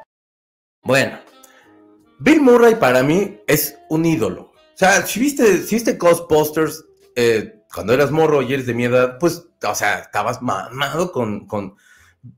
[0.83, 1.19] Bueno,
[2.19, 4.53] Bill Murray para mí es un ídolo.
[4.75, 8.85] O sea, si viste, si viste Ghostbusters eh, cuando eras morro y eres de mi
[8.85, 11.77] edad, pues, o sea, estabas mamado con, con...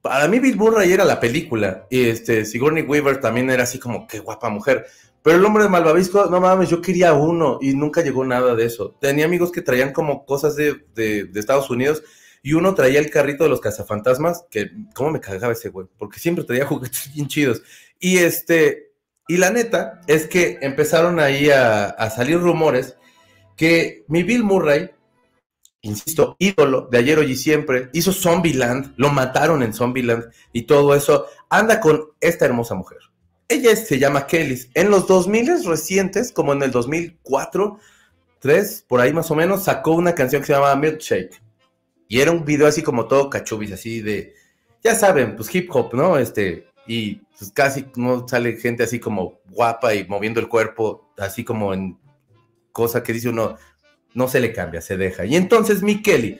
[0.00, 1.86] Para mí Bill Murray era la película.
[1.90, 4.86] Y este, Sigourney Weaver también era así como, qué guapa mujer.
[5.26, 8.64] Pero el hombre de Malvavisco, no mames, yo quería uno y nunca llegó nada de
[8.64, 8.96] eso.
[9.00, 12.04] Tenía amigos que traían como cosas de, de, Estados Unidos
[12.44, 16.20] y uno traía el carrito de los cazafantasmas, que cómo me cagaba ese güey, porque
[16.20, 17.60] siempre traía juguetes bien chidos.
[17.98, 18.92] Y este,
[19.26, 22.96] y la neta es que empezaron ahí a, a salir rumores
[23.56, 24.92] que mi Bill Murray,
[25.80, 30.94] insisto, ídolo de ayer, hoy y siempre, hizo Zombieland, lo mataron en Zombieland y todo
[30.94, 32.98] eso, anda con esta hermosa mujer.
[33.48, 34.60] Ella se llama Kelly.
[34.74, 37.78] En los 2000 recientes, como en el 2004,
[38.40, 41.40] 3, por ahí más o menos, sacó una canción que se llamaba Milkshake.
[42.08, 44.34] Y era un video así como todo cachubis, así de,
[44.82, 46.18] ya saben, pues hip hop, ¿no?
[46.18, 51.44] Este, y pues casi no sale gente así como guapa y moviendo el cuerpo, así
[51.44, 51.98] como en
[52.72, 53.56] cosa que dice uno,
[54.14, 55.24] no se le cambia, se deja.
[55.24, 56.38] Y entonces mi Kelly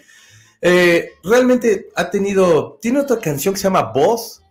[0.62, 4.42] Eh, realmente ha tenido, tiene otra canción que se llama Voz,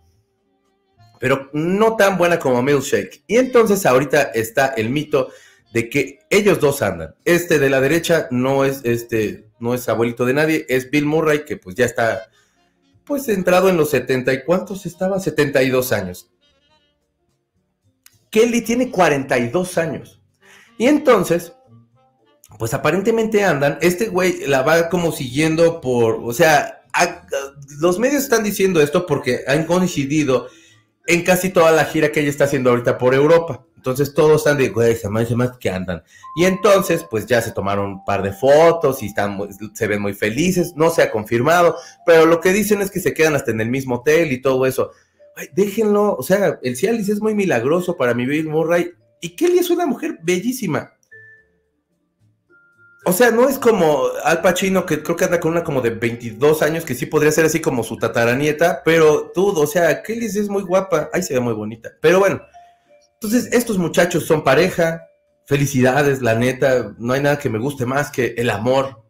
[1.18, 3.22] pero no tan buena como Milkshake.
[3.26, 5.30] Y entonces ahorita está el mito
[5.72, 7.14] de que ellos dos andan.
[7.24, 11.44] Este de la derecha no es este no es abuelito de nadie, es Bill Murray
[11.44, 12.30] que pues ya está
[13.04, 16.30] pues entrado en los 70 y cuántos estaba 72 años.
[18.30, 20.20] Kelly tiene 42 años.
[20.76, 21.52] Y entonces
[22.58, 26.84] pues aparentemente andan, este güey la va como siguiendo por, o sea,
[27.80, 30.48] los medios están diciendo esto porque han coincidido
[31.06, 33.64] en casi toda la gira que ella está haciendo ahorita por Europa.
[33.76, 36.02] Entonces todos están de, güey, se más, más que andan.
[36.34, 39.38] Y entonces, pues ya se tomaron un par de fotos y están,
[39.74, 40.72] se ven muy felices.
[40.74, 43.70] No se ha confirmado, pero lo que dicen es que se quedan hasta en el
[43.70, 44.90] mismo hotel y todo eso.
[45.54, 48.90] Déjenlo, o sea, el Cialis es muy milagroso para mi Bill Murray.
[49.20, 50.95] Y Kelly es una mujer bellísima.
[53.08, 55.90] O sea, no es como Al Pacino, que creo que anda con una como de
[55.90, 60.26] 22 años, que sí podría ser así como su tataranieta, pero tú, o sea, Kelly
[60.26, 61.90] es muy guapa, ahí se ve muy bonita.
[62.00, 62.42] Pero bueno,
[63.14, 65.06] entonces estos muchachos son pareja,
[65.46, 69.04] felicidades, la neta, no hay nada que me guste más que el amor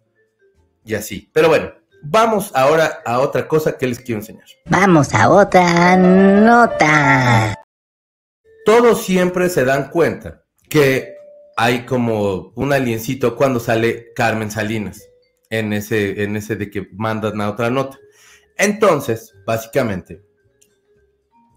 [0.85, 1.31] y así.
[1.33, 4.45] Pero bueno, vamos ahora a otra cosa que les quiero enseñar.
[4.67, 7.55] Vamos a otra nota.
[8.67, 11.16] Todos siempre se dan cuenta que
[11.57, 15.09] hay como un aliencito cuando sale Carmen Salinas
[15.49, 17.99] en ese, en ese de que mandan a otra nota.
[18.59, 20.23] Entonces, básicamente,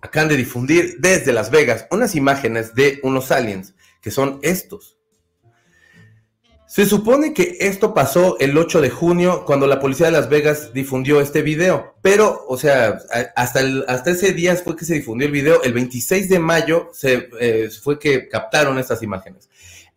[0.02, 4.96] acaban de difundir desde Las Vegas unas imágenes de unos aliens, que son estos.
[6.66, 10.72] Se supone que esto pasó el 8 de junio cuando la policía de Las Vegas
[10.72, 13.00] difundió este video, pero, o sea,
[13.36, 16.92] hasta, el, hasta ese día fue que se difundió el video, el 26 de mayo
[16.94, 19.50] se, eh, fue que captaron estas imágenes.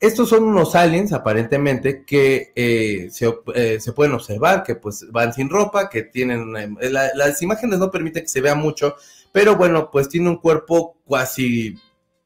[0.03, 3.09] Estos son unos aliens, aparentemente, que eh,
[3.55, 6.57] eh, se, pueden observar, que pues van sin ropa, que tienen...
[6.57, 8.97] Eh, las imágenes no permiten que se vea mucho,
[9.31, 11.77] pero bueno, pues tiene un cuerpo casi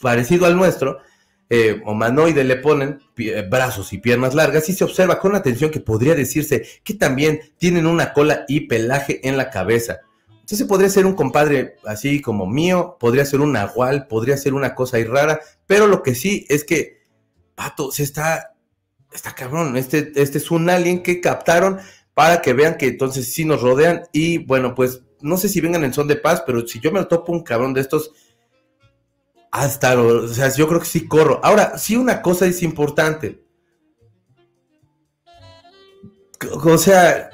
[0.01, 1.01] parecido al nuestro,
[1.85, 2.99] humanoide le ponen,
[3.51, 7.87] brazos y piernas largas, y se observa con atención que podría decirse que también tienen
[7.87, 10.01] una cola y pelaje en la cabeza.
[10.31, 14.75] Entonces podría ser un compadre así como mío, podría ser un nahual, podría ser una
[14.75, 16.97] cosa ahí rara, pero lo que sí es que
[17.57, 18.55] pato, se está,
[19.13, 21.81] está cabrón, este, este es un alien que captaron
[22.15, 25.83] para que vean que entonces sí nos rodean y bueno, pues no sé si vengan
[25.83, 28.13] en son de paz, pero si yo me topo un cabrón de estos,
[29.51, 31.41] hasta, o sea, yo creo que sí corro.
[31.43, 33.43] Ahora, sí una cosa es importante.
[36.63, 37.31] O sea,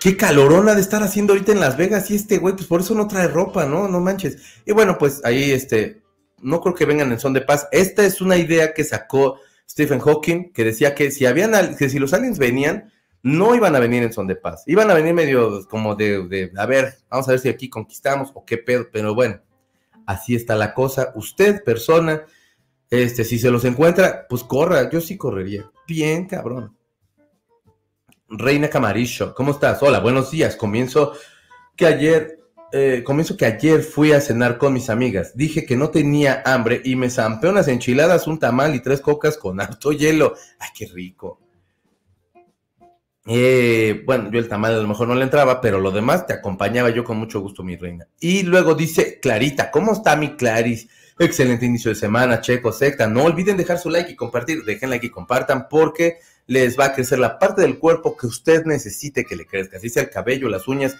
[0.00, 2.94] qué calorona de estar haciendo ahorita en Las Vegas y este güey, pues por eso
[2.94, 3.88] no trae ropa, ¿no?
[3.88, 4.38] No manches.
[4.64, 5.99] Y bueno, pues ahí este,
[6.42, 7.68] no creo que vengan en son de paz.
[7.72, 11.98] Esta es una idea que sacó Stephen Hawking, que decía que si habían, que si
[11.98, 14.64] los aliens venían, no iban a venir en son de paz.
[14.66, 18.30] Iban a venir medio como de, de, a ver, vamos a ver si aquí conquistamos
[18.34, 19.40] o qué pedo, pero bueno,
[20.06, 21.12] así está la cosa.
[21.14, 22.24] Usted, persona,
[22.88, 25.70] este, si se los encuentra, pues corra, yo sí correría.
[25.86, 26.76] Bien, cabrón.
[28.28, 29.82] Reina Camarillo, ¿cómo estás?
[29.82, 30.56] Hola, buenos días.
[30.56, 31.12] Comienzo
[31.76, 32.39] que ayer
[32.72, 35.36] eh, comienzo que ayer fui a cenar con mis amigas.
[35.36, 39.36] Dije que no tenía hambre y me zampé unas enchiladas, un tamal y tres cocas
[39.36, 40.34] con harto hielo.
[40.58, 41.40] ¡Ay, qué rico!
[43.26, 46.32] Eh, bueno, yo el tamal a lo mejor no le entraba, pero lo demás te
[46.32, 48.06] acompañaba yo con mucho gusto, mi reina.
[48.18, 50.88] Y luego dice Clarita, ¿cómo está mi Claris?
[51.18, 53.06] Excelente inicio de semana, Checo, Secta.
[53.06, 54.64] No olviden dejar su like y compartir.
[54.64, 58.64] Dejen like y compartan porque les va a crecer la parte del cuerpo que usted
[58.64, 59.76] necesite que le crezca.
[59.76, 60.96] Así sea el cabello, las uñas,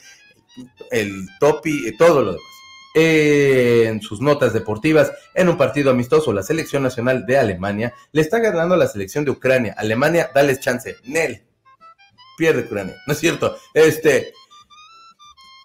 [0.91, 2.47] el topi, y todo lo demás.
[2.95, 8.41] en sus notas deportivas, en un partido amistoso, la selección nacional de Alemania le está
[8.41, 9.75] ganando a la selección de Ucrania.
[9.79, 10.97] Alemania, dale chance.
[11.05, 11.45] Nel,
[12.37, 12.97] pierde Ucrania.
[13.07, 13.57] No es cierto.
[13.75, 14.33] Este,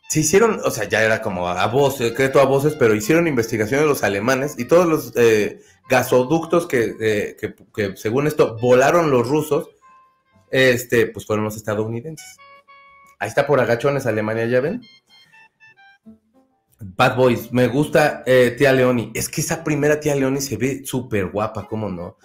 [0.07, 3.87] se hicieron, o sea, ya era como a voz, secreto a voces, pero hicieron investigaciones
[3.87, 9.27] los alemanes y todos los eh, gasoductos que, eh, que, que, según esto volaron los
[9.27, 9.69] rusos,
[10.51, 12.37] este, pues fueron los estadounidenses.
[13.25, 14.83] Ahí está por agachones Alemania, ¿ya ven?
[16.79, 19.11] Bad Boys, me gusta eh, tía Leoni.
[19.15, 22.17] Es que esa primera tía Leoni se ve súper guapa, ¿cómo no?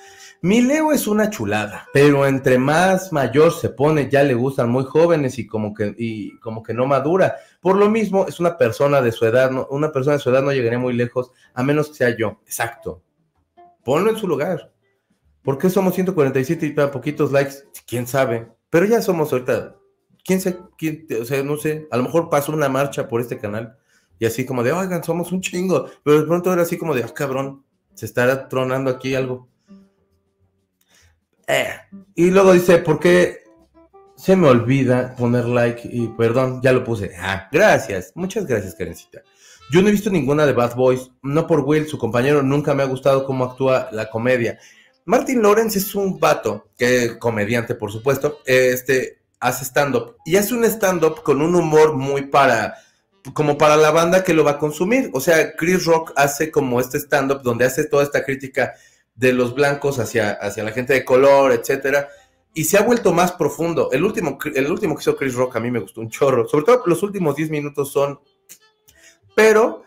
[0.43, 4.85] Mi Leo es una chulada, pero entre más mayor se pone, ya le gustan muy
[4.85, 7.37] jóvenes y como que, y como que no madura.
[7.63, 10.43] Por lo mismo, es una persona de su edad, no, una persona de su edad
[10.43, 12.43] no llegaría muy lejos, a menos que sea yo.
[12.45, 13.03] Exacto.
[13.83, 14.71] Ponlo en su lugar.
[15.41, 17.55] ¿Por qué somos 147 y tan poquitos likes?
[17.87, 18.53] ¿Quién sabe?
[18.69, 19.80] Pero ya somos ahorita
[20.25, 23.39] quién sé, quién, o sea, no sé, a lo mejor pasó una marcha por este
[23.39, 23.77] canal
[24.19, 27.05] y así como de, oigan, somos un chingo, pero de pronto era así como de,
[27.05, 29.49] ah, cabrón, se estará tronando aquí algo.
[31.47, 31.75] Eh.
[32.15, 33.41] Y luego dice, ¿por qué
[34.21, 37.13] se me olvida poner like y perdón, ya lo puse.
[37.19, 38.13] Ah, gracias.
[38.15, 39.23] Muchas gracias, Karencita.
[39.73, 42.83] Yo no he visto ninguna de Bad Boys, no por Will, su compañero, nunca me
[42.83, 44.59] ha gustado cómo actúa la comedia.
[45.07, 50.64] Martin Lawrence es un vato, que comediante, por supuesto, este hace stand-up y hace un
[50.64, 52.76] stand-up con un humor muy para
[53.35, 55.11] como para la banda que lo va a consumir.
[55.12, 58.74] O sea, Chris Rock hace como este stand-up donde hace toda esta crítica
[59.14, 62.09] de los blancos hacia, hacia la gente de color, etcétera,
[62.55, 63.90] y se ha vuelto más profundo.
[63.92, 66.64] El último, el último que hizo Chris Rock a mí me gustó un chorro, sobre
[66.64, 68.20] todo los últimos 10 minutos son,
[69.37, 69.83] pero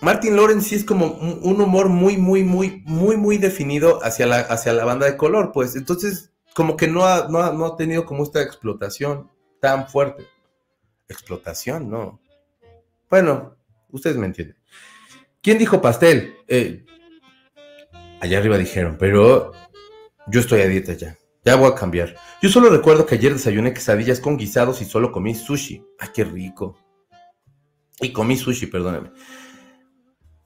[0.00, 4.38] Martin Lawrence sí es como un humor muy, muy, muy, muy, muy definido hacia la,
[4.38, 7.76] hacia la banda de color, pues entonces como que no ha, no ha, no ha
[7.76, 10.26] tenido como esta explotación tan fuerte.
[11.08, 12.20] Explotación, no.
[13.08, 13.54] Bueno,
[13.90, 14.56] ustedes me entienden.
[15.40, 16.34] ¿Quién dijo pastel?
[16.48, 16.84] Eh,
[18.20, 19.52] allá arriba dijeron, pero
[20.26, 21.16] yo estoy a dieta ya.
[21.44, 22.16] Ya voy a cambiar.
[22.42, 25.84] Yo solo recuerdo que ayer desayuné quesadillas con guisados y solo comí sushi.
[26.00, 26.76] Ay, qué rico.
[28.00, 29.12] Y comí sushi, perdóname.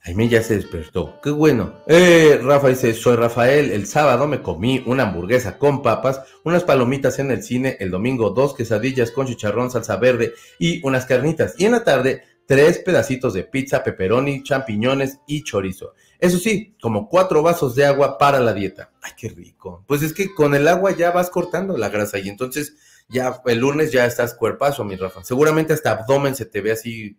[0.04, 1.20] Jaime ya se despertó.
[1.22, 1.80] Qué bueno.
[1.86, 3.70] Eh, Rafa dice, soy Rafael.
[3.70, 7.76] El sábado me comí una hamburguesa con papas, unas palomitas en el cine.
[7.78, 11.54] El domingo dos quesadillas con chicharrón, salsa verde y unas carnitas.
[11.56, 15.94] Y en la tarde tres pedacitos de pizza, pepperoni, champiñones y chorizo.
[16.18, 18.90] Eso sí, como cuatro vasos de agua para la dieta.
[19.02, 19.84] Ay, qué rico.
[19.86, 22.74] Pues es que con el agua ya vas cortando la grasa y entonces
[23.08, 25.22] ya el lunes ya estás cuerpazo, mi Rafa.
[25.22, 27.16] Seguramente hasta abdomen se te ve así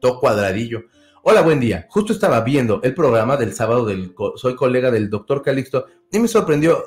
[0.00, 0.82] todo cuadradillo.
[1.22, 1.86] Hola, buen día.
[1.90, 6.28] Justo estaba viendo el programa del sábado del soy colega del doctor Calixto y me
[6.28, 6.82] sorprendió,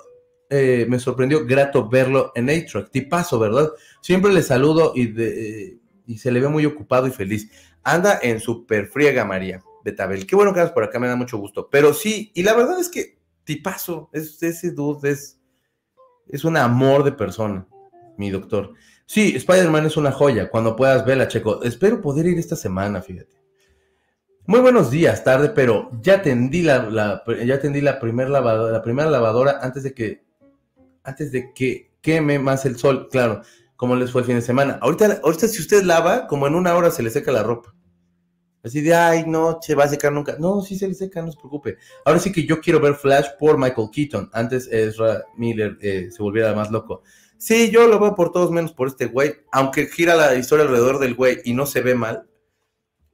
[0.50, 2.90] eh, me sorprendió grato verlo en A-Track.
[2.90, 3.70] Tipazo, ¿verdad?
[4.02, 7.50] Siempre le saludo y, de- eh, y se le ve muy ocupado y feliz.
[7.84, 10.26] Anda en super friega, María Betabel.
[10.26, 11.70] Qué bueno que andas por acá, me da mucho gusto.
[11.70, 15.40] Pero sí, y la verdad es que tipazo, es, ese dude es,
[16.30, 17.68] es un amor de persona,
[18.18, 18.74] mi doctor.
[19.06, 20.50] Sí, Spider-Man es una joya.
[20.50, 21.62] Cuando puedas verla, Checo.
[21.62, 23.43] Espero poder ir esta semana, fíjate.
[24.46, 29.84] Muy buenos días, tarde, pero ya tendí la, la- ya tendí la primera lavadora, antes
[29.84, 30.24] de que
[31.04, 33.42] antes de que queme más el sol, claro,
[33.76, 34.80] como les fue el fin de semana.
[34.82, 37.74] Ahorita, ahorita si usted lava, como en una hora se le seca la ropa.
[38.64, 40.38] Así de, ay, no, se va a secar nunca.
[40.40, 41.78] No, sí se le seca, no se preocupe.
[42.06, 44.30] Ahora sí que yo quiero ver Flash por Michael Keaton.
[44.32, 47.04] Antes Ezra Miller eh, se volviera más loco.
[47.38, 49.34] Sí, yo lo veo por todos menos por este güey.
[49.52, 52.26] Aunque gira la historia alrededor del güey y no se ve mal.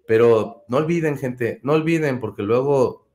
[0.10, 3.08] Pero no olviden, gente, no olviden, porque luego.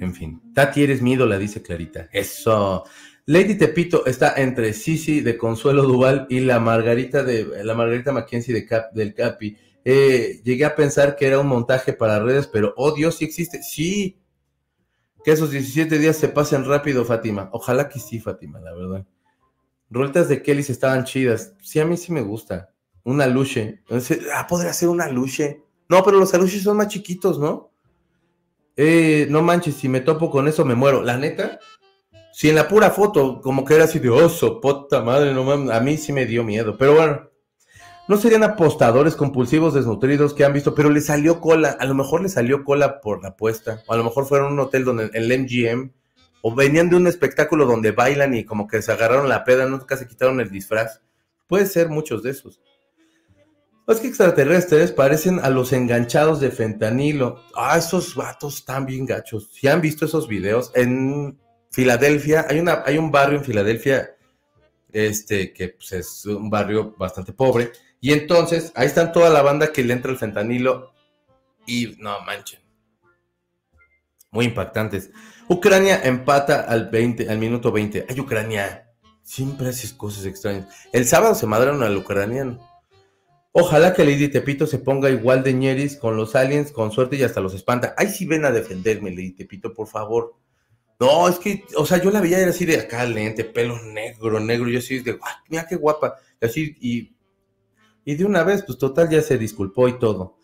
[0.00, 2.08] En fin, Tati eres mi ídola, dice Clarita.
[2.10, 2.82] Eso.
[3.26, 8.52] Lady Tepito está entre Sisi de Consuelo Duval y la Margarita de la Margarita Mackenzie
[8.52, 9.56] de del Capi.
[9.84, 13.62] Eh, llegué a pensar que era un montaje para redes, pero oh Dios, sí existe.
[13.62, 14.18] Sí.
[15.24, 17.50] Que esos 17 días se pasen rápido, Fátima.
[17.52, 19.06] Ojalá que sí, Fátima, la verdad.
[19.90, 21.54] Roletas de Kelly estaban chidas.
[21.62, 22.70] Sí, a mí sí me gusta.
[23.04, 23.80] Una luche.
[23.80, 25.62] Entonces, ah, podría ser una luche.
[25.88, 27.70] No, pero los aluches son más chiquitos, ¿no?
[28.76, 31.02] Eh, no manches, si me topo con eso me muero.
[31.02, 31.58] La neta,
[32.32, 35.70] si en la pura foto, como que era así de oso, puta madre, no mames,
[35.70, 36.76] a mí sí me dio miedo.
[36.78, 37.30] Pero bueno,
[38.08, 41.76] no serían apostadores compulsivos desnutridos que han visto, pero le salió cola.
[41.78, 43.82] A lo mejor le salió cola por la apuesta.
[43.86, 45.92] O a lo mejor fueron a un hotel donde el MGM.
[46.42, 49.96] O venían de un espectáculo donde bailan y como que se agarraron la peda, nunca
[49.96, 51.02] se quitaron el disfraz.
[51.46, 52.60] Puede ser muchos de esos.
[53.90, 57.42] Los que extraterrestres parecen a los enganchados de fentanilo.
[57.56, 59.50] Ah, esos vatos están bien gachos.
[59.52, 61.40] Si han visto esos videos, en
[61.72, 64.14] Filadelfia, hay, una, hay un barrio en Filadelfia,
[64.92, 67.72] este, que pues, es un barrio bastante pobre.
[68.00, 70.92] Y entonces, ahí están toda la banda que le entra el fentanilo.
[71.66, 72.60] Y no manchen.
[74.30, 75.10] Muy impactantes.
[75.48, 78.06] Ucrania empata al 20, al minuto 20.
[78.08, 78.88] Ay, Ucrania.
[79.24, 80.68] Siempre haces cosas extrañas.
[80.92, 82.69] El sábado se madraron al ucraniano.
[83.52, 87.22] Ojalá que Lady Tepito se ponga igual de ñeris con los aliens, con suerte y
[87.24, 87.94] hasta los espanta.
[87.96, 90.36] Ay, sí ven a defenderme, Lady Tepito, por favor.
[91.00, 94.38] No, es que, o sea, yo la veía era así de acá, lente, pelo negro,
[94.38, 96.14] negro, yo así de, "Ay, mira qué guapa.
[96.40, 97.14] Y así, y,
[98.04, 100.36] y de una vez, pues total, ya se disculpó y todo.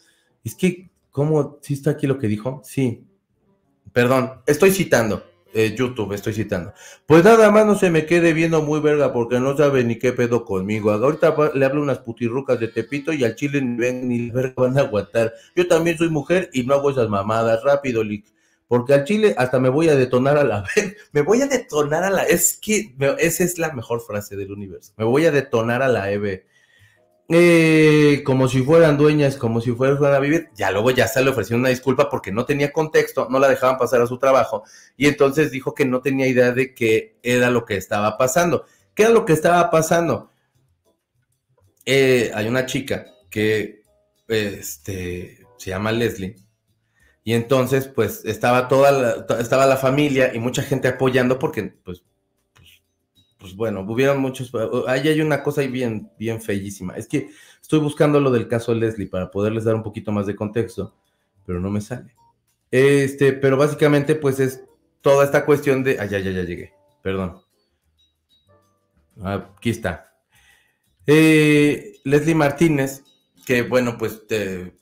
[0.43, 1.59] Es que, ¿cómo?
[1.63, 2.63] ¿Sí está aquí lo que dijo?
[2.65, 3.05] Sí.
[3.93, 5.25] Perdón, estoy citando.
[5.57, 6.75] Eh, YouTube, estoy citando.
[7.07, 10.13] Pues nada más no se me quede viendo muy verga porque no sabe ni qué
[10.13, 10.91] pedo conmigo.
[10.91, 14.77] Ahorita le hablo unas putirrucas de Tepito y al chile ni ven ni verga van
[14.77, 15.33] a aguantar.
[15.55, 17.65] Yo también soy mujer y no hago esas mamadas.
[17.65, 18.27] Rápido, Lick.
[18.69, 20.95] Porque al chile hasta me voy a detonar a la vez.
[21.13, 22.25] Me voy a detonar a la...
[22.25, 24.93] Es que esa es la mejor frase del universo.
[24.99, 26.45] Me voy a detonar a la EB.
[27.29, 30.51] Eh, como si fueran dueñas, como si fueran a vivir.
[30.55, 33.79] Ya luego ya se le ofreció una disculpa porque no tenía contexto, no la dejaban
[33.79, 34.63] pasar a su trabajo
[34.97, 38.65] y entonces dijo que no tenía idea de qué era lo que estaba pasando.
[38.95, 40.31] ¿Qué era lo que estaba pasando?
[41.85, 43.83] Eh, hay una chica que
[44.29, 46.37] este, se llama Leslie.
[47.25, 52.05] Y entonces, pues, estaba toda la, estaba la familia y mucha gente apoyando porque, pues,
[53.51, 54.53] pues, bueno, hubieron muchos,
[54.87, 56.95] ahí hay una cosa ahí bien, bien feísima.
[56.97, 57.31] Es que
[57.61, 60.95] estoy buscando lo del caso Leslie para poderles dar un poquito más de contexto,
[61.45, 62.15] pero no me sale.
[62.71, 64.65] Este, pero básicamente, pues, es
[65.01, 66.73] toda esta cuestión de, ay, ya, ya, ya llegué,
[67.03, 67.41] perdón.
[69.23, 70.13] Aquí está.
[71.07, 73.05] Eh, Leslie Martínez,
[73.47, 74.75] que bueno, pues, te-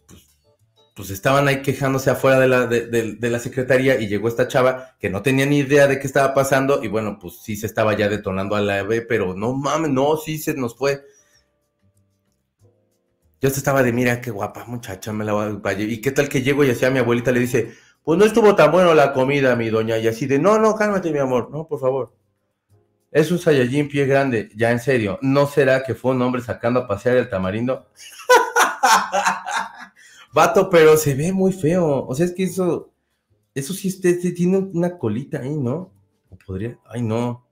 [0.95, 5.11] pues, estaban ahí quejándose afuera de la, de, la secretaría y llegó esta chava que
[5.11, 8.09] no tenía ni idea de qué estaba pasando y bueno, pues sí se estaba ya
[8.09, 11.05] detonando a la B, pero no mames, no, sí se nos fue.
[13.41, 15.73] Yo estaba de, mira qué guapa muchacha, me la voy a...
[15.73, 18.55] ¿Y qué tal que llego y así a mi abuelita le dice, pues no estuvo
[18.55, 21.67] tan bueno la comida, mi doña, y así de, no, no, cálmate, mi amor, no,
[21.67, 22.15] por favor.
[23.11, 25.19] Es un Saiyajin pie grande, ya en serio.
[25.23, 27.87] ¿No será que fue un hombre sacando a pasear el tamarindo?
[30.35, 32.07] Vato, pero se ve muy feo.
[32.07, 32.93] O sea, es que eso,
[33.55, 35.93] eso sí este tiene una colita ahí, ¿no?
[36.29, 37.47] O podría, ay, no.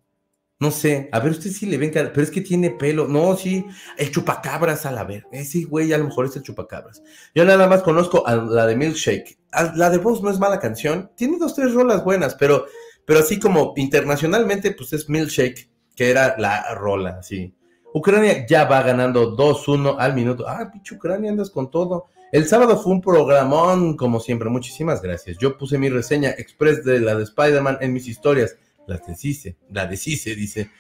[0.59, 1.09] No sé.
[1.13, 3.09] A ver, usted sí le ven cara, pero es que tiene pelo.
[3.09, 3.65] No, sí,
[3.97, 5.27] el chupacabras a la ver.
[5.33, 7.03] Ese güey a lo mejor es el chupacabras.
[7.35, 9.39] Yo nada más conozco a la de Milkshake.
[9.75, 11.11] La de Voz no es mala canción.
[11.17, 12.67] Tiene dos, tres rolas buenas, pero
[13.05, 17.55] pero así como internacionalmente, pues es Milkshake, que era la rola, así.
[17.95, 20.49] Ucrania ya va ganando 2-1 al minuto.
[20.49, 22.07] Ah, pinche Ucrania, andas con todo.
[22.33, 24.49] El sábado fue un programón, como siempre.
[24.49, 25.37] Muchísimas gracias.
[25.37, 28.57] Yo puse mi reseña express de la de Spider-Man en mis historias.
[28.87, 30.71] La deshice, la deshice, dice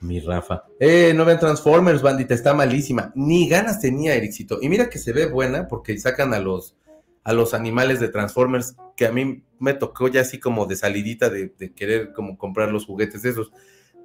[0.00, 0.64] mi Rafa.
[0.80, 3.12] Eh, no vean Transformers, bandita, está malísima.
[3.14, 4.58] Ni ganas tenía, Ericito.
[4.62, 6.76] Y mira que se ve buena porque sacan a los,
[7.24, 11.28] a los animales de Transformers que a mí me tocó ya así como de salidita
[11.28, 13.52] de, de querer como comprar los juguetes de esos.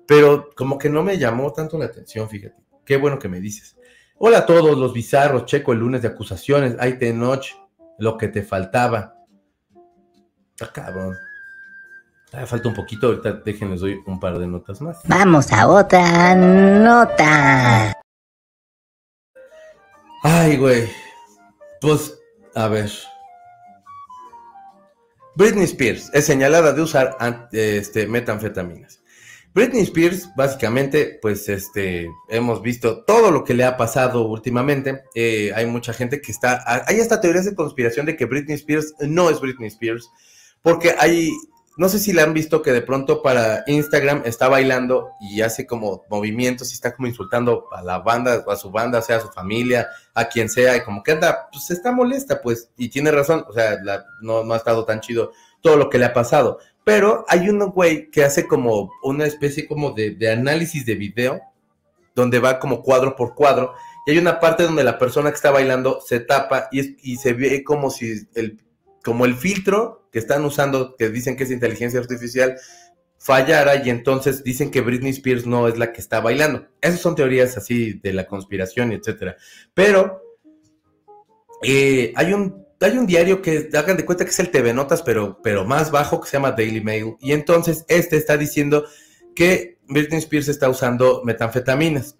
[0.05, 2.61] Pero como que no me llamó tanto la atención, fíjate.
[2.83, 3.77] Qué bueno que me dices.
[4.19, 7.55] Hola a todos los bizarros, checo el lunes de acusaciones, ahí te noche,
[7.99, 9.13] lo que te faltaba.
[10.59, 11.15] Ah, cabrón.
[12.33, 14.97] Ah, falta un poquito, ahorita déjenles doy un par de notas más.
[15.05, 17.93] Vamos a otra nota.
[20.23, 20.89] Ay, güey.
[21.79, 22.19] Pues,
[22.55, 22.89] a ver.
[25.35, 27.15] Britney Spears es señalada de usar
[27.51, 28.99] este, metanfetaminas.
[29.57, 35.01] Britney Spears, básicamente, pues este, hemos visto todo lo que le ha pasado últimamente.
[35.15, 38.93] Eh, hay mucha gente que está, hay hasta teorías de conspiración de que Britney Spears
[38.99, 40.11] no es Britney Spears,
[40.61, 41.31] porque hay,
[41.75, 45.65] no sé si la han visto que de pronto para Instagram está bailando y hace
[45.65, 49.29] como movimientos y está como insultando a la banda, a su banda, sea a su
[49.29, 53.43] familia, a quien sea, y como que anda, pues está molesta, pues, y tiene razón,
[53.49, 53.75] o sea,
[54.21, 55.31] no, no ha estado tan chido
[55.61, 56.59] todo lo que le ha pasado.
[56.87, 61.41] Pero hay un güey que hace como una especie como de, análisis de video,
[62.15, 63.73] donde va como cuadro por cuadro,
[64.05, 67.61] y hay una parte donde la persona que está bailando se tapa y se ve
[67.65, 68.63] como si el,
[69.03, 72.57] como el filtro que están usando, que dicen que es inteligencia artificial,
[73.17, 76.69] fallara y entonces dicen que Britney Spears no es la que está bailando.
[76.79, 79.35] Esas son teorías así de la conspiración, etcétera.
[79.73, 80.21] Pero
[81.63, 85.01] eh, hay un hay un diario que hagan de cuenta que es el TV Notas,
[85.01, 87.15] pero, pero más bajo, que se llama Daily Mail.
[87.19, 88.85] Y entonces este está diciendo
[89.35, 92.17] que Britney Spears está usando metanfetaminas.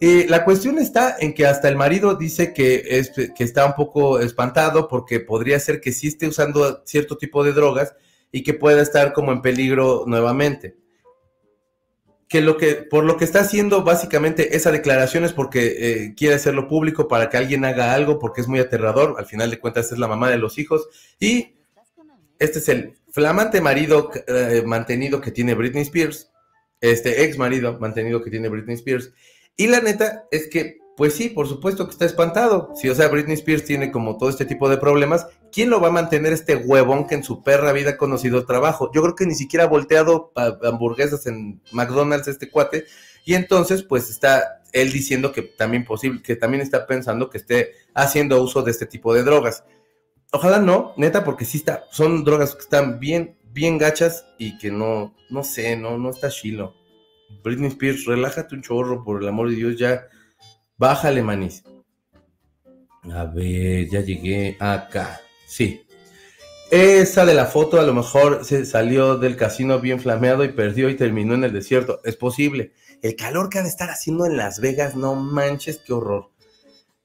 [0.00, 3.74] Eh, la cuestión está en que hasta el marido dice que, es, que está un
[3.74, 7.94] poco espantado porque podría ser que sí esté usando cierto tipo de drogas
[8.32, 10.79] y que pueda estar como en peligro nuevamente.
[12.30, 16.36] Que lo que, por lo que está haciendo básicamente esa declaración es porque eh, quiere
[16.36, 19.16] hacerlo público para que alguien haga algo, porque es muy aterrador.
[19.18, 20.88] Al final de cuentas es la mamá de los hijos.
[21.18, 21.56] Y
[22.38, 26.30] este es el flamante marido eh, mantenido que tiene Britney Spears,
[26.80, 29.12] este ex marido mantenido que tiene Britney Spears.
[29.56, 32.74] Y la neta es que, pues sí, por supuesto que está espantado.
[32.76, 35.88] Si, o sea, Britney Spears tiene como todo este tipo de problemas, ¿quién lo va
[35.88, 38.90] a mantener este huevón que en su perra vida ha conocido trabajo?
[38.92, 42.84] Yo creo que ni siquiera ha volteado hamburguesas en McDonald's este cuate.
[43.24, 47.72] Y entonces, pues está él diciendo que también posible, que también está pensando que esté
[47.94, 49.64] haciendo uso de este tipo de drogas.
[50.32, 54.70] Ojalá no, neta, porque sí está, son drogas que están bien, bien gachas y que
[54.70, 56.74] no, no sé, no, no está chilo.
[57.42, 60.06] Britney Spears, relájate un chorro, por el amor de Dios, ya
[60.80, 61.62] bájale, manís.
[63.12, 65.20] A ver, ya llegué acá.
[65.46, 65.82] Sí.
[66.70, 70.88] Esa de la foto a lo mejor se salió del casino bien flameado y perdió
[70.88, 72.00] y terminó en el desierto.
[72.04, 72.72] Es posible.
[73.02, 76.30] El calor que ha de estar haciendo en Las Vegas, no manches, qué horror.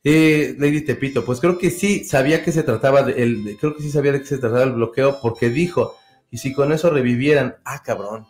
[0.04, 3.84] Eh, Lady Tepito, pues creo que sí sabía que se trataba de, el, creo que
[3.84, 5.98] sí sabía de que se trataba del bloqueo porque dijo,
[6.32, 8.28] y si con eso revivieran, ah, cabrón.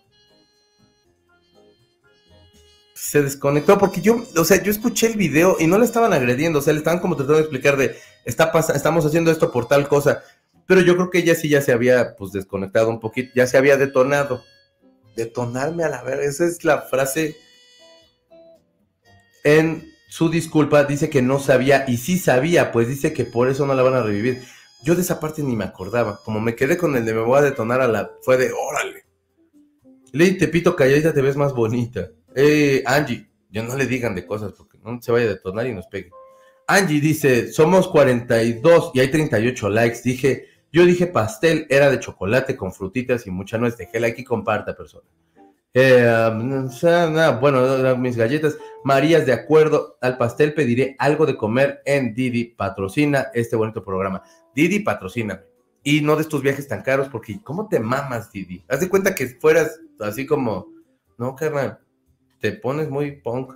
[3.06, 6.60] Se desconectó porque yo, o sea, yo escuché el video y no le estaban agrediendo,
[6.60, 7.96] o sea, le estaban como tratando de explicar de,
[8.26, 10.24] está estamos haciendo esto por tal cosa,
[10.66, 13.58] pero yo creo que ella sí ya se había, pues, desconectado un poquito, ya se
[13.58, 14.44] había detonado.
[15.16, 17.38] Detonarme a la verga, esa es la frase.
[19.44, 23.68] En su disculpa dice que no sabía y sí sabía, pues dice que por eso
[23.68, 24.42] no la van a revivir.
[24.84, 27.38] Yo de esa parte ni me acordaba, como me quedé con el de me voy
[27.38, 29.06] a detonar a la, fue de, órale.
[30.12, 32.10] Ley Tepito calladita te ves más bonita.
[32.36, 35.74] Eh, Angie, ya no le digan de cosas porque no se vaya a detonar y
[35.74, 36.12] nos pegue.
[36.68, 40.02] Angie dice, somos 42 y hay 38 likes.
[40.04, 43.78] Dije, yo dije pastel, era de chocolate con frutitas y mucha nuez.
[43.78, 45.08] Deje like y comparta, persona.
[45.74, 48.58] Eh, um, bueno, mis galletas.
[48.84, 52.46] Marías, de acuerdo al pastel, pediré algo de comer en Didi.
[52.46, 54.24] Patrocina este bonito programa.
[54.54, 55.44] Didi patrocina.
[55.84, 58.64] Y no de estos viajes tan caros, porque ¿cómo te mamas, Didi?
[58.68, 60.68] Haz de cuenta que fueras así como,
[61.18, 61.80] no, carnal,
[62.46, 63.56] te pones muy punk.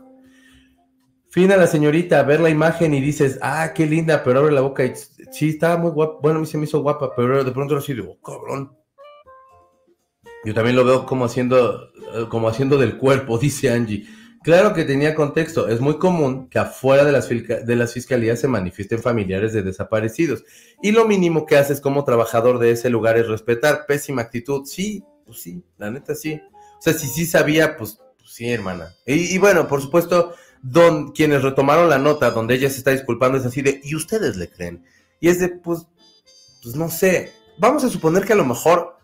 [1.29, 4.83] Fina la señorita, ver la imagen y dices, ah, qué linda, pero abre la boca
[4.83, 4.93] y
[5.31, 6.17] sí, estaba muy guapa.
[6.23, 8.75] Bueno, a mí se me hizo guapa, pero de pronto así de, oh, cabrón.
[10.43, 14.07] Yo también lo veo como haciendo, eh, como haciendo del cuerpo, dice Angie.
[14.41, 15.67] Claro que tenía contexto.
[15.67, 20.45] Es muy común que afuera de las, de las fiscalías se manifiesten familiares de desaparecidos.
[20.81, 23.85] Y lo mínimo que haces como trabajador de ese lugar es respetar.
[23.85, 24.65] Pésima actitud.
[24.65, 26.41] Sí, pues sí, la neta sí.
[26.79, 27.99] O sea, si sí sabía, pues
[28.29, 28.95] sí, hermana.
[29.05, 33.45] Y, bueno, por supuesto, don, quienes retomaron la nota donde ella se está disculpando es
[33.45, 34.85] así de, ¿y ustedes le creen?
[35.19, 35.87] Y es de, pues,
[36.61, 37.31] pues no sé.
[37.57, 38.99] Vamos a suponer que a lo mejor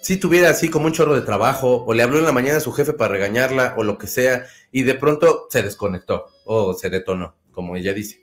[0.00, 2.60] si tuviera así como un chorro de trabajo, o le habló en la mañana a
[2.60, 6.88] su jefe para regañarla, o lo que sea, y de pronto se desconectó, o se
[6.88, 8.22] detonó, como ella dice.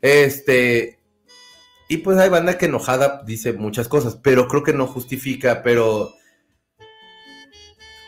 [0.00, 1.00] Este,
[1.88, 6.14] y pues hay banda que enojada dice muchas cosas, pero creo que no justifica, pero...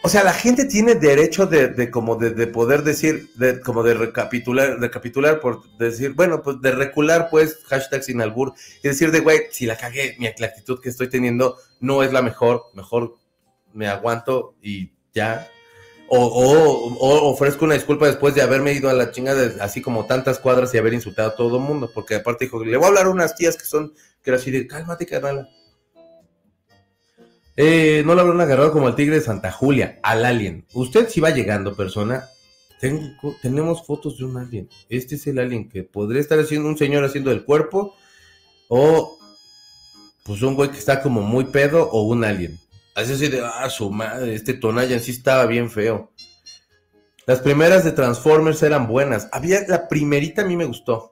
[0.02, 3.82] O sea, la gente tiene derecho de, de como de, de, poder decir, de, como
[3.82, 9.10] de recapitular, recapitular por decir, bueno, pues de recular, pues, hashtag sin albur, y decir
[9.10, 12.64] de, güey, si la cagué, mi, la actitud que estoy teniendo no es la mejor,
[12.72, 13.16] mejor
[13.74, 15.48] me aguanto y ya.
[16.08, 20.06] O, o, o, ofrezco una disculpa después de haberme ido a la chingada así como
[20.06, 22.88] tantas cuadras y haber insultado a todo el mundo, porque aparte dijo, le voy a
[22.88, 23.92] hablar a unas tías que son,
[24.22, 25.48] que era así de, cálmate, carnal.
[27.62, 30.64] Eh, no lo habrán agarrado como el tigre de Santa Julia, al alien.
[30.72, 32.26] Usted si va llegando, persona,
[32.80, 34.70] tengo, tenemos fotos de un alien.
[34.88, 37.94] Este es el alien que podría estar haciendo un señor haciendo el cuerpo,
[38.68, 39.18] o
[40.24, 42.58] pues un güey que está como muy pedo, o un alien.
[42.94, 46.10] Así así de, ah, su madre, este Tonayan sí estaba bien feo.
[47.26, 49.28] Las primeras de Transformers eran buenas.
[49.32, 51.09] Había, la primerita a mí me gustó.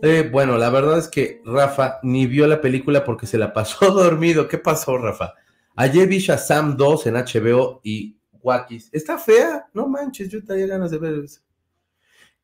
[0.00, 3.90] Eh, bueno, la verdad es que Rafa ni vio la película porque se la pasó
[3.92, 4.46] dormido.
[4.46, 5.34] ¿Qué pasó, Rafa?
[5.74, 8.90] Ayer vi Shazam 2 en HBO y Wakis.
[8.92, 11.40] Está fea, no manches, yo tenía ganas de ver eso.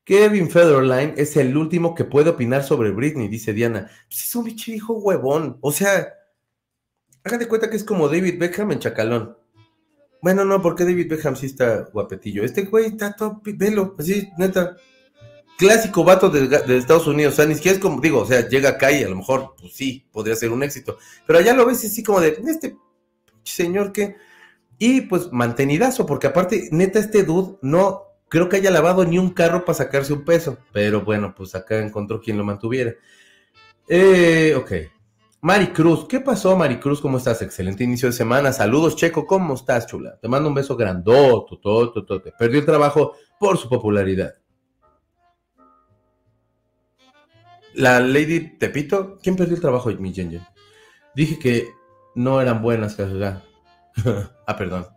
[0.03, 3.89] Kevin Federline es el último que puede opinar sobre Britney, dice Diana.
[4.07, 5.57] Pues es un bicho hijo huevón.
[5.61, 6.13] O sea,
[7.23, 9.37] hágate cuenta que es como David Beckham en Chacalón.
[10.21, 12.43] Bueno, no, porque David Beckham sí está guapetillo.
[12.43, 14.75] Este güey está todo, velo, así, neta
[15.57, 17.33] clásico vato de, Estados Unidos.
[17.33, 19.55] O sea, ni siquiera es como, digo, o sea, llega acá y a lo mejor,
[19.59, 20.97] pues sí, podría ser un éxito.
[21.25, 22.77] Pero allá lo ves así como de, este
[23.43, 24.15] señor que.
[24.77, 29.29] Y pues mantenidazo, porque aparte, neta, este dude no creo que haya lavado ni un
[29.29, 30.57] carro para sacarse un peso.
[30.73, 32.93] Pero bueno, pues acá encontró quien lo mantuviera.
[33.87, 34.71] Eh, ok.
[35.41, 36.99] Maricruz, ¿qué pasó, Maricruz?
[36.99, 37.41] ¿Cómo estás?
[37.43, 38.51] Excelente inicio de semana.
[38.51, 40.17] Saludos, Checo, ¿cómo estás, chula?
[40.19, 42.33] Te mando un beso grandote.
[42.37, 44.33] Perdió el trabajo por su popularidad.
[47.75, 50.41] La Lady Tepito, ¿quién perdió el trabajo, mi Jen
[51.13, 51.69] Dije que
[52.15, 53.43] no eran buenas, jajaja.
[54.47, 54.87] ah, perdón.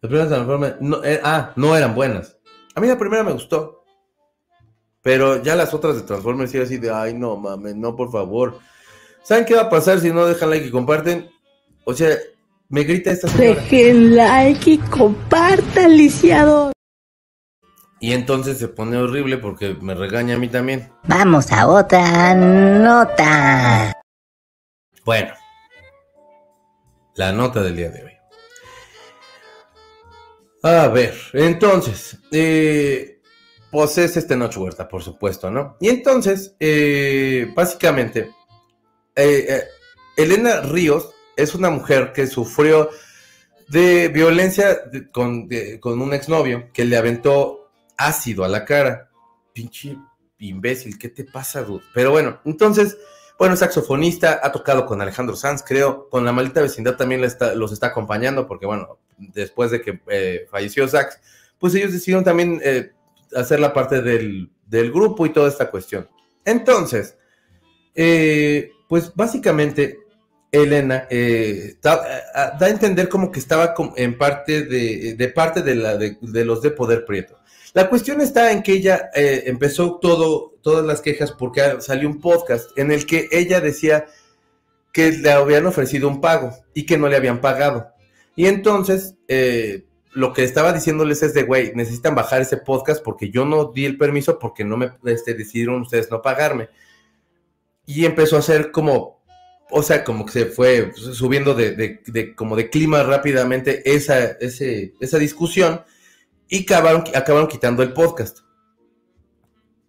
[0.00, 2.38] Las primeras Transformers, no, eh, ah, no eran buenas.
[2.74, 3.84] A mí la primera me gustó.
[5.02, 8.58] Pero ya las otras de Transformers, sí, así de, ay, no mames, no, por favor.
[9.22, 11.30] ¿Saben qué va a pasar si no dejan like y comparten?
[11.84, 12.16] O sea,
[12.68, 13.60] me grita esta señora.
[13.60, 16.72] Dejen like y compartan, lisiado.
[18.00, 20.90] Y entonces se pone horrible porque me regaña a mí también.
[21.04, 23.92] Vamos a otra nota.
[25.04, 25.34] Bueno,
[27.16, 28.12] la nota del día de hoy.
[30.62, 33.20] A ver, entonces, eh,
[33.70, 35.76] pues es este Noche Huerta, por supuesto, ¿no?
[35.80, 38.30] Y entonces, eh, básicamente,
[39.14, 39.64] eh, eh,
[40.16, 42.90] Elena Ríos es una mujer que sufrió
[43.68, 44.80] de violencia
[45.12, 47.59] con, de, con un exnovio que le aventó
[48.00, 49.10] ácido a la cara.
[49.52, 49.96] Pinche
[50.38, 51.84] imbécil, ¿qué te pasa, dude?
[51.94, 52.96] Pero bueno, entonces,
[53.38, 57.88] bueno, saxofonista, ha tocado con Alejandro Sanz, creo, con la maldita vecindad también los está
[57.88, 61.20] acompañando, porque bueno, después de que eh, falleció Sax,
[61.58, 62.92] pues ellos decidieron también eh,
[63.36, 66.08] hacer la parte del, del grupo y toda esta cuestión.
[66.44, 67.18] Entonces,
[67.94, 69.99] eh, pues básicamente
[70.52, 72.02] Elena eh, da,
[72.58, 76.70] da, a entender como que estaba en parte de, parte de, la, de, los de
[76.70, 77.38] Poder Prieto.
[77.72, 82.20] La cuestión está en que ella eh, empezó todo, todas las quejas porque salió un
[82.20, 84.06] podcast en el que ella decía
[84.92, 87.92] que le habían ofrecido un pago y que no le habían pagado.
[88.34, 93.30] Y entonces, eh, lo que estaba diciéndoles es de, güey, necesitan bajar ese podcast porque
[93.30, 96.68] yo no di el permiso porque no me este, decidieron ustedes no pagarme.
[97.86, 99.19] Y empezó a hacer como
[99.70, 104.94] o sea, como que se fue subiendo de, de, como de clima rápidamente esa, ese,
[105.00, 105.82] esa discusión
[106.48, 108.40] y acabaron, acabaron quitando el podcast.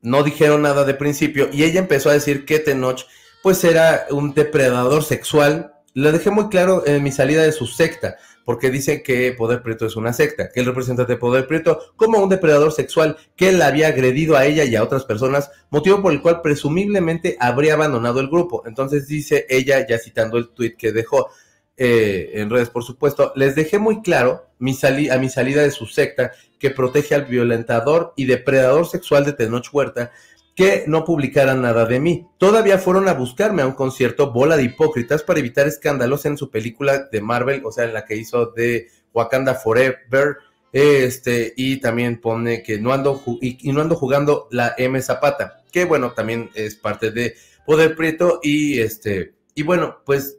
[0.02, 3.06] No dijeron nada de principio y ella empezó a decir que Tenoch
[3.44, 5.74] pues era un depredador sexual.
[5.94, 9.86] Lo dejé muy claro en mi salida de su secta, porque dice que Poder Prieto
[9.86, 13.62] es una secta, que el representante de Poder Prieto como un depredador sexual que él
[13.62, 18.20] había agredido a ella y a otras personas, motivo por el cual presumiblemente habría abandonado
[18.20, 18.64] el grupo.
[18.66, 21.30] Entonces dice ella, ya citando el tweet que dejó
[21.78, 24.78] eh, en redes, por supuesto, les dejé muy claro mi
[25.10, 29.68] a mi salida de su secta que protege al violentador y depredador sexual de Tenoch
[29.74, 30.12] Huerta
[30.56, 32.28] que no publicaran nada de mí.
[32.38, 36.50] Todavía fueron a buscarme a un concierto bola de hipócritas para evitar escándalos en su
[36.50, 40.38] película de Marvel, o sea, en la que hizo de Wakanda Forever.
[40.74, 45.84] Este, y también pone que no ando y, no ando jugando la M Zapata, que
[45.84, 47.36] bueno, también es parte de
[47.66, 50.38] Poder Prieto y este, y bueno, pues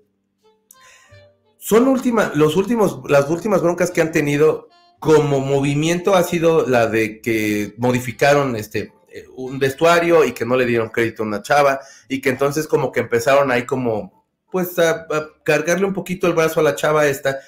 [1.58, 6.86] son últimas, los últimos, las últimas broncas que han tenido como movimiento ha sido la
[6.86, 8.92] de que modificaron este
[9.36, 12.92] un vestuario y que no le dieron crédito a una chava y que entonces como
[12.92, 17.06] que empezaron ahí como pues a, a, cargarle un poquito el brazo a la chava
[17.06, 17.38] esta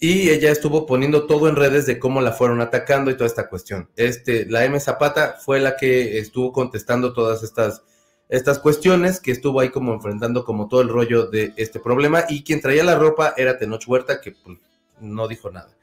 [0.00, 3.48] y ella estuvo poniendo todo en redes de cómo la fueron atacando y toda esta
[3.48, 3.90] cuestión.
[3.96, 7.82] Este, la M Zapata fue la que estuvo contestando todas estas
[8.28, 12.44] estas cuestiones, que estuvo ahí como enfrentando como todo el rollo de este problema y
[12.44, 14.58] quien traía la ropa era Tenoch Huerta que pues,
[15.00, 15.74] no dijo nada.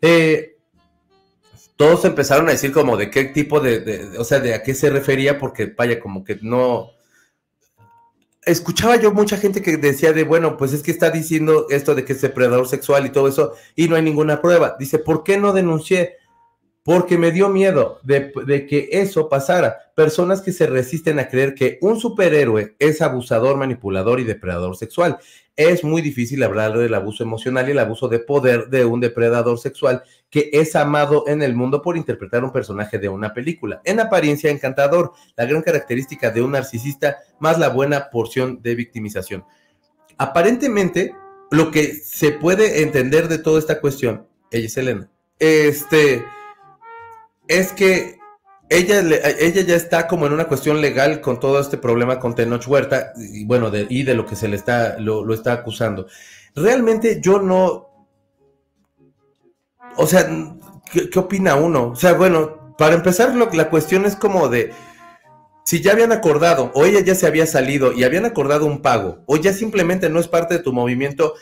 [0.00, 0.56] Eh,
[1.80, 4.90] todos empezaron a decir como de qué tipo de, o sea, de a qué se
[4.90, 6.90] refería, porque vaya, como que no...
[8.44, 12.04] Escuchaba yo mucha gente que decía de, bueno, pues es que está diciendo esto de
[12.04, 14.76] que es depredador sexual y todo eso, y no hay ninguna prueba.
[14.78, 16.16] Dice, ¿por qué no denuncié?
[16.82, 18.32] Porque me dio miedo de,
[18.66, 19.92] que eso pasara.
[19.94, 25.18] Personas que se resisten a creer que un superhéroe es abusador, manipulador y depredador sexual.
[25.56, 29.58] Es muy difícil hablar del abuso emocional y el abuso de poder de un depredador
[29.58, 33.82] sexual que es amado en el mundo por interpretar un personaje de una película.
[33.84, 39.44] En apariencia encantador, la gran característica de un narcisista más la buena porción de victimización.
[40.16, 41.14] Aparentemente,
[41.50, 46.24] lo que se puede entender de toda esta cuestión, ella es Elena, este,
[47.50, 48.20] es que
[48.68, 52.66] ella, ella ya está como en una cuestión legal con todo este problema con Tenoch
[52.68, 56.06] Huerta y bueno, de, y de lo que se le está, lo, está acusando.
[56.54, 57.88] Realmente yo no,
[59.96, 60.30] o sea,
[60.92, 61.88] ¿qué, ¿qué, opina uno?
[61.88, 64.72] O sea, bueno, para empezar, la cuestión es como de
[65.64, 69.24] si ya habían acordado, o ella ya se había salido y habían acordado un pago,
[69.26, 71.34] o ya simplemente no es parte de tu movimiento,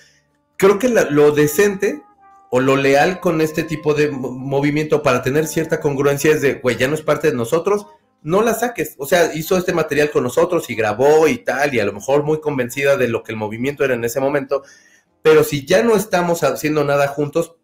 [0.56, 2.02] creo que lo decente
[2.51, 6.76] o lo leal con este tipo de movimiento para tener cierta congruencia es de, güey,
[6.76, 7.86] ya no es parte de nosotros,
[8.22, 8.94] no la saques.
[8.99, 12.22] O sea, hizo este material con nosotros y grabó y tal, y a lo mejor
[12.22, 14.62] muy convencida de lo que el movimiento era en ese momento,
[15.22, 17.57] pero si ya no estamos haciendo nada juntos,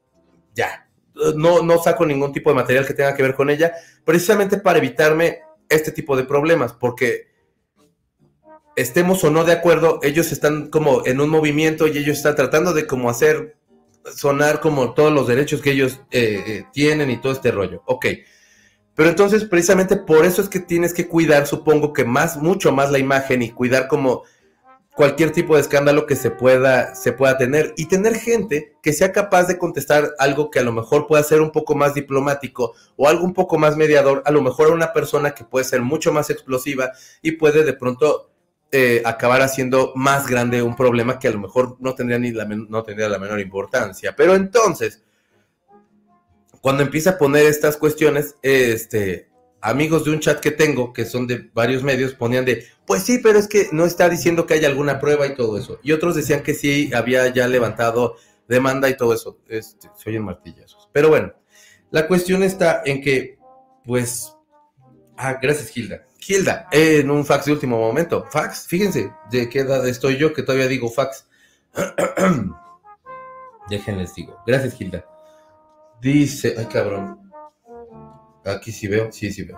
[0.55, 0.89] ya,
[1.37, 3.73] no, no saco ningún tipo de material que tenga que ver con ella,
[4.05, 7.29] precisamente para evitarme este tipo de problemas, porque
[8.77, 12.73] estemos o no de acuerdo, ellos están como en un movimiento y ellos están tratando
[12.73, 13.57] de como hacer
[14.05, 17.83] sonar como todos los derechos que ellos eh, eh, tienen y todo este rollo.
[17.87, 18.07] Ok.
[18.95, 22.93] Pero entonces, precisamente por eso es que tienes que cuidar, supongo que más, mucho más
[22.93, 24.23] la imagen y cuidar como
[24.95, 29.13] cualquier tipo de escándalo que se pueda, se pueda tener y tener gente que sea
[29.13, 33.09] capaz de contestar algo que a lo mejor pueda ser un poco más diplomático o
[33.09, 36.13] algo un poco más mediador, a lo mejor a una persona que puede ser mucho
[36.13, 36.93] más explosiva
[37.23, 38.31] y puede de pronto
[38.77, 42.45] eh, acabar haciendo más grande un problema que a lo mejor no tendría ni la,
[42.45, 44.17] no tendría la menor importancia.
[44.17, 45.05] Pero entonces,
[46.61, 49.29] cuando empieza a poner estas cuestiones, este,
[49.61, 53.21] amigos de un chat que tengo, que son de varios medios, ponían de, pues sí,
[53.23, 55.79] pero es que no está diciendo que haya alguna prueba y todo eso.
[55.85, 58.17] Y otros decían que sí, había ya levantado
[58.49, 59.39] demanda y todo eso.
[59.47, 60.89] Este, se oyen martillazos.
[60.91, 61.33] Pero bueno,
[61.93, 63.39] la cuestión está en que,
[63.85, 64.35] pues,
[65.17, 66.09] ah, gracias Hilda.
[66.27, 68.27] Hilda, en un fax de último momento.
[68.31, 71.27] Fax, fíjense de qué edad estoy yo que todavía digo fax.
[73.69, 74.43] Déjenles digo.
[74.47, 75.05] Gracias, Hilda.
[76.01, 77.21] Dice, ay cabrón.
[78.45, 79.57] Aquí sí veo, sí, sí veo.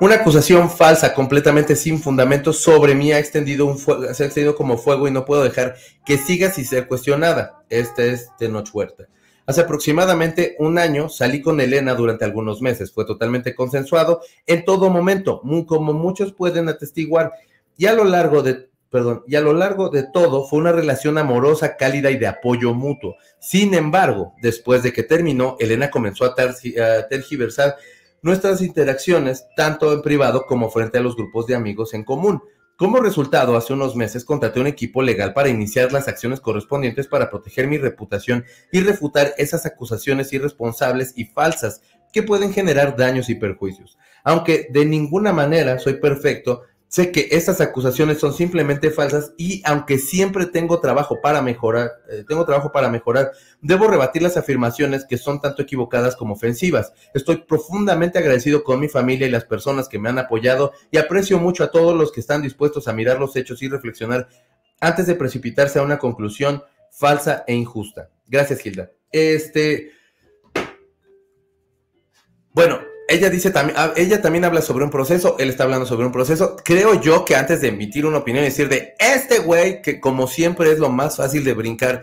[0.00, 4.56] Una acusación falsa, completamente sin fundamento, sobre mí ha extendido, un fuego, se ha extendido
[4.56, 7.64] como fuego y no puedo dejar que siga sin ser cuestionada.
[7.68, 9.06] Este es Tenoch Huerta.
[9.46, 12.92] Hace aproximadamente un año salí con Elena durante algunos meses.
[12.92, 17.32] Fue totalmente consensuado en todo momento, como muchos pueden atestiguar.
[17.78, 21.16] Y a lo largo de, perdón, y a lo largo de todo fue una relación
[21.16, 23.14] amorosa, cálida y de apoyo mutuo.
[23.38, 27.76] Sin embargo, después de que terminó, Elena comenzó a, a tergiversar
[28.22, 32.42] nuestras interacciones, tanto en privado como frente a los grupos de amigos en común.
[32.76, 37.30] Como resultado, hace unos meses contraté un equipo legal para iniciar las acciones correspondientes para
[37.30, 41.80] proteger mi reputación y refutar esas acusaciones irresponsables y falsas
[42.12, 43.96] que pueden generar daños y perjuicios.
[44.24, 46.64] Aunque de ninguna manera soy perfecto,
[46.96, 52.24] sé que estas acusaciones son simplemente falsas y aunque siempre tengo trabajo para mejorar, eh,
[52.26, 56.94] tengo trabajo para mejorar, debo rebatir las afirmaciones que son tanto equivocadas como ofensivas.
[57.12, 61.38] Estoy profundamente agradecido con mi familia y las personas que me han apoyado y aprecio
[61.38, 64.28] mucho a todos los que están dispuestos a mirar los hechos y reflexionar
[64.80, 68.08] antes de precipitarse a una conclusión falsa e injusta.
[68.26, 68.90] Gracias, Gilda.
[69.12, 69.90] Este.
[72.54, 76.06] Bueno, ella dice también, ah, ella también habla sobre un proceso, él está hablando sobre
[76.06, 76.56] un proceso.
[76.64, 80.26] Creo yo que antes de emitir una opinión y decir de este güey, que como
[80.26, 82.02] siempre es lo más fácil de brincar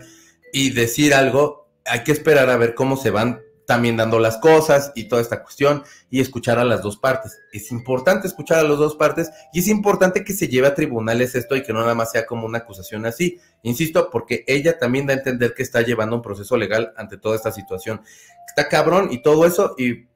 [0.52, 4.92] y decir algo, hay que esperar a ver cómo se van también dando las cosas
[4.94, 7.38] y toda esta cuestión y escuchar a las dos partes.
[7.52, 11.34] Es importante escuchar a las dos partes y es importante que se lleve a tribunales
[11.34, 13.38] esto y que no nada más sea como una acusación así.
[13.62, 17.36] Insisto, porque ella también da a entender que está llevando un proceso legal ante toda
[17.36, 18.02] esta situación.
[18.46, 20.06] Está cabrón y todo eso y,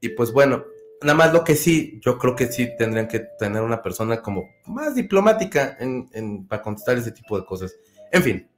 [0.00, 0.64] y pues bueno,
[1.02, 4.48] nada más lo que sí, yo creo que sí tendrían que tener una persona como
[4.66, 7.74] más diplomática en, en- para contestar ese tipo de cosas.
[8.12, 8.48] En fin,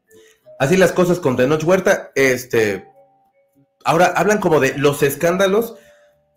[0.59, 2.87] así las cosas con Tenoch Huerta, este,
[3.85, 5.75] ahora hablan como de los escándalos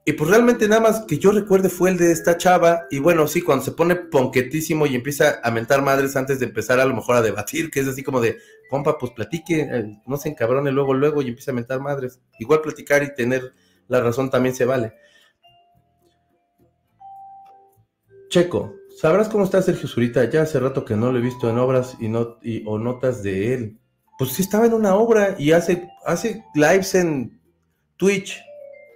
[0.05, 3.27] y pues realmente nada más que yo recuerde fue el de esta chava y bueno,
[3.27, 6.95] sí, cuando se pone ponquetísimo y empieza a mentar madres antes de empezar a lo
[6.95, 8.37] mejor a debatir, que es así como de,
[8.69, 12.19] compa, pues platique, eh, no se encabrone luego, luego y empieza a mentar madres.
[12.39, 13.53] Igual platicar y tener
[13.87, 14.93] la razón también se vale.
[18.29, 20.23] Checo, ¿sabrás cómo está Sergio Zurita?
[20.29, 23.23] Ya hace rato que no lo he visto en obras y, no, y- o notas
[23.23, 23.79] de él.
[24.17, 27.39] Pues sí estaba en una obra y hace, hace lives en
[27.97, 28.41] Twitch.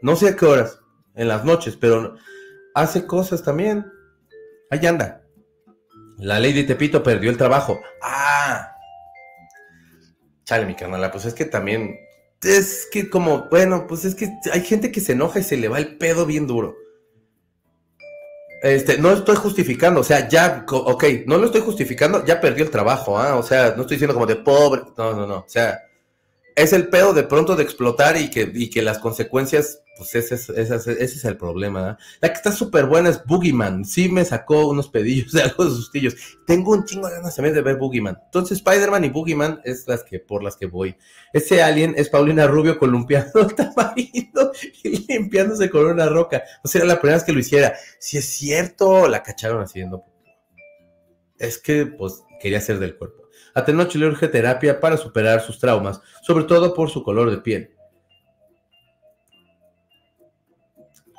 [0.02, 0.80] No sé a qué horas,
[1.16, 2.16] en las noches, pero
[2.74, 3.86] hace cosas también.
[4.72, 5.24] Ahí anda.
[6.18, 7.80] La Lady Tepito perdió el trabajo.
[8.02, 8.76] Ah.
[10.44, 11.96] Chale, mi carnala, pues es que también.
[12.44, 15.68] Es que como, bueno, pues es que hay gente que se enoja y se le
[15.68, 16.76] va el pedo bien duro.
[18.62, 22.72] Este, no estoy justificando, o sea, ya, ok, no lo estoy justificando, ya perdió el
[22.72, 23.36] trabajo, ¿ah?
[23.38, 25.82] O sea, no estoy diciendo como de pobre, no, no, no, o sea,
[26.62, 30.36] es el pedo de pronto de explotar y que, y que las consecuencias, pues ese
[30.36, 31.90] es, ese es- el problema.
[31.92, 31.98] ¿ah?
[32.22, 33.86] La que está súper buena es Boogeyman.
[33.86, 36.16] Sí me sacó unos pedillos de algo de sustillos.
[36.46, 38.18] Tengo un chingo de ganas también de ver Boogeyman.
[38.26, 40.96] Entonces Spider-Man y Boogeyman es las que, por las que voy.
[41.34, 44.52] Ese alien es Paulina Rubio columpiando el tamarindo
[44.84, 46.44] y limpiándose con una roca.
[46.64, 47.74] O sea, la primera vez que lo hiciera.
[48.00, 50.04] Si es cierto, la cacharon haciendo.
[51.38, 53.19] Es que, pues, quería ser del cuerpo.
[53.54, 57.38] A Tenoch le urge terapia para superar sus traumas, sobre todo por su color de
[57.38, 57.76] piel.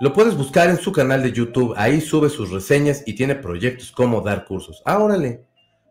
[0.01, 3.93] Lo puedes buscar en su canal de YouTube, ahí sube sus reseñas y tiene proyectos
[3.93, 4.83] como dar cursos.
[4.87, 5.45] Ah, órale.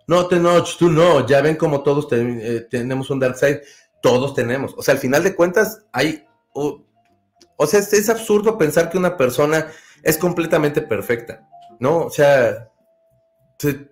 [0.08, 3.62] No, Tenoch, tú no, ya ven como todos eh, tenemos un dark side,
[4.02, 4.74] todos tenemos.
[4.76, 6.26] O sea, al final de cuentas, hay...
[6.54, 9.68] o sea, es, es absurdo pensar que una persona
[10.02, 11.48] es completamente perfecta,
[11.80, 12.06] ¿no?
[12.06, 12.69] O sea,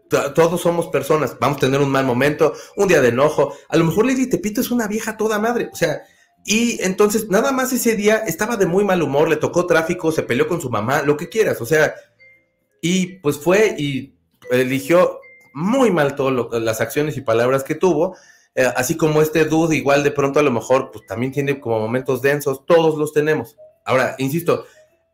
[0.10, 3.54] todos somos personas, vamos a tener un mal momento, un día de enojo.
[3.68, 6.04] A lo mejor Lady Tepito es una vieja toda madre, o sea,
[6.46, 10.24] y entonces nada más ese día estaba de muy mal humor, le tocó tráfico, se
[10.24, 11.94] peleó con su mamá, lo que quieras, o sea,
[12.82, 14.16] y pues fue y
[14.52, 15.20] eligió
[15.54, 18.16] muy mal todas las acciones y palabras que tuvo,
[18.56, 21.80] eh, así como este dude igual de pronto a lo mejor pues también tiene como
[21.80, 23.58] momentos densos, todos los tenemos.
[23.84, 24.66] Ahora, insisto,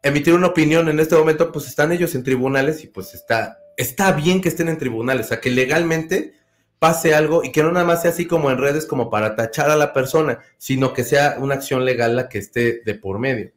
[0.04, 4.12] emitir una opinión en este momento, pues están ellos en tribunales y pues está, está
[4.12, 6.34] bien que estén en tribunales, o sea, que legalmente
[6.80, 9.70] pase algo y que no nada más sea así como en redes como para tachar
[9.70, 13.52] a la persona, sino que sea una acción legal la que esté de por medio.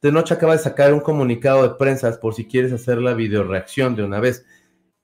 [0.00, 3.96] De noche acaba de sacar un comunicado de prensa por si quieres hacer la videoreacción
[3.96, 4.44] de una vez.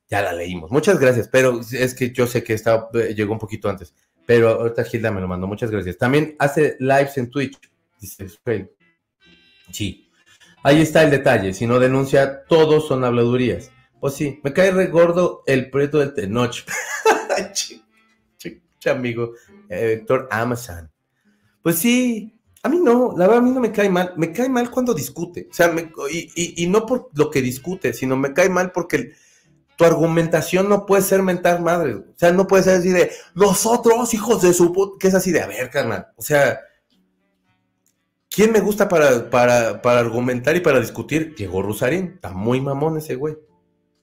[0.08, 0.70] Ya la leímos.
[0.70, 3.94] Muchas gracias, pero es que yo sé que está, eh, llegó un poquito antes.
[4.26, 5.46] Pero ahorita Gilda me lo mandó.
[5.46, 5.98] Muchas gracias.
[5.98, 7.58] También hace lives en Twitch.
[8.00, 8.28] Dice.
[9.70, 10.10] Sí.
[10.62, 11.52] Ahí está el detalle.
[11.52, 13.70] Si no denuncia, todos son habladurías.
[14.04, 16.50] Pues sí, me cae re gordo el preto del Tenoch.
[17.54, 17.82] Ch-
[18.38, 19.32] ch- ch- amigo.
[19.70, 20.92] Eh, Amazon.
[21.62, 22.38] Pues sí.
[22.62, 24.12] A mí no, la verdad a mí no me cae mal.
[24.18, 25.48] Me cae mal cuando discute.
[25.50, 25.74] O sea,
[26.12, 29.12] y no por lo que discute, sino me cae mal porque
[29.74, 31.94] tu argumentación no puede ser mentar madre.
[31.94, 34.98] O sea, no puede ser así de nosotros, hijos de su puta.
[35.00, 36.08] Que es así de, a ver, carnal.
[36.16, 36.60] O sea,
[38.28, 41.34] ¿quién me gusta para, para, para argumentar y para discutir?
[41.34, 42.12] Diego Rusarín.
[42.16, 43.38] Está muy mamón ese güey.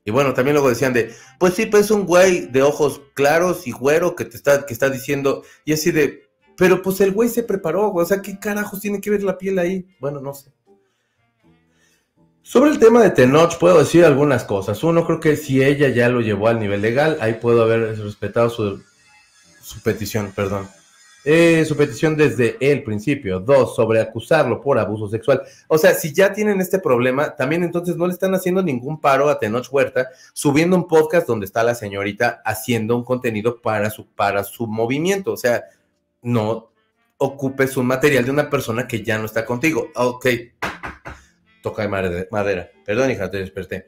[0.04, 3.68] Y bueno, también luego decían de, pues sí, pues es un güey de ojos claros
[3.68, 6.24] y güero que te está, que está diciendo, y así de,
[6.58, 9.60] pero pues el güey se preparó, o sea, ¿qué carajos tiene que ver la piel
[9.60, 9.86] ahí?
[10.00, 10.52] Bueno, no sé.
[12.42, 14.84] Sobre el tema de Tenoch puedo decir algunas cosas.
[14.84, 18.50] Uno, creo que si ella ya lo llevó al nivel legal, ahí puedo haber respetado
[18.50, 18.82] su
[19.84, 20.68] petición, perdón.
[21.24, 23.40] Eh, su petición desde el principio.
[23.40, 25.44] Dos, sobre acusarlo por abuso sexual.
[25.68, 29.30] O sea, si ya tienen este problema, también entonces no le están haciendo ningún paro
[29.30, 34.08] a Tenoch Huerta subiendo un podcast donde está la señorita haciendo un contenido para su,
[34.08, 35.32] para su movimiento.
[35.34, 35.64] O sea,
[36.24, 36.72] no
[37.18, 39.90] ocupes un material de una persona que ya no está contigo.
[39.96, 40.26] Ok,
[41.62, 42.72] toca de made- madera.
[42.84, 43.86] Perdón, hija, te desperté.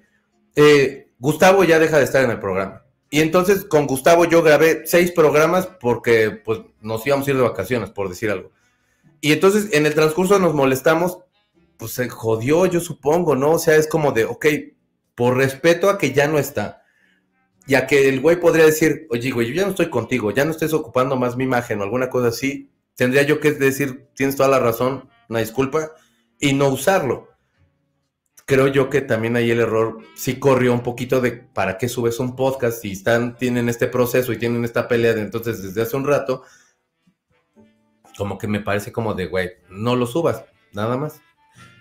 [0.55, 2.84] Eh, Gustavo ya deja de estar en el programa.
[3.14, 7.43] Y entonces con Gustavo yo grabé seis programas porque pues nos íbamos a ir de
[7.43, 8.49] vacaciones, por decir algo.
[9.22, 11.20] Y entonces en el transcurso nos molestamos,
[11.78, 13.51] pues se jodió, yo supongo, ¿no?
[13.51, 14.47] O sea, es como de, ok,
[15.14, 16.82] por respeto a que ya no está,
[17.68, 20.49] ya que el güey podría decir, oye, güey, yo ya no estoy contigo, ya no
[20.49, 24.49] estés ocupando más mi imagen o alguna cosa así, tendría yo que decir, tienes toda
[24.49, 25.91] la razón, una disculpa,
[26.39, 27.28] y no usarlo.
[28.45, 32.19] Creo yo que también ahí el error sí corrió un poquito de para qué subes
[32.19, 35.95] un podcast si están, tienen este proceso y tienen esta pelea de entonces desde hace
[35.95, 36.43] un rato,
[38.17, 41.21] como que me parece como de, güey, no lo subas, nada más.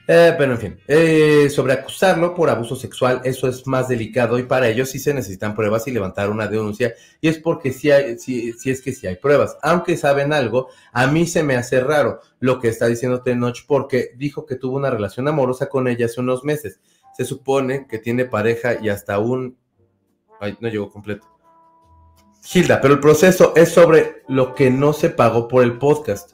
[0.09, 4.43] Eh, pero en fin, eh, sobre acusarlo por abuso sexual, eso es más delicado y
[4.43, 6.95] para ello sí se necesitan pruebas y levantar una denuncia.
[7.21, 9.57] Y es porque sí, hay, sí es que sí hay pruebas.
[9.63, 14.11] Aunque saben algo, a mí se me hace raro lo que está diciendo Tenoch porque
[14.17, 16.81] dijo que tuvo una relación amorosa con ella hace unos meses.
[17.17, 19.57] Se supone que tiene pareja y hasta un...
[20.41, 21.29] Ay, no llegó completo.
[22.43, 26.33] Gilda, pero el proceso es sobre lo que no se pagó por el podcast.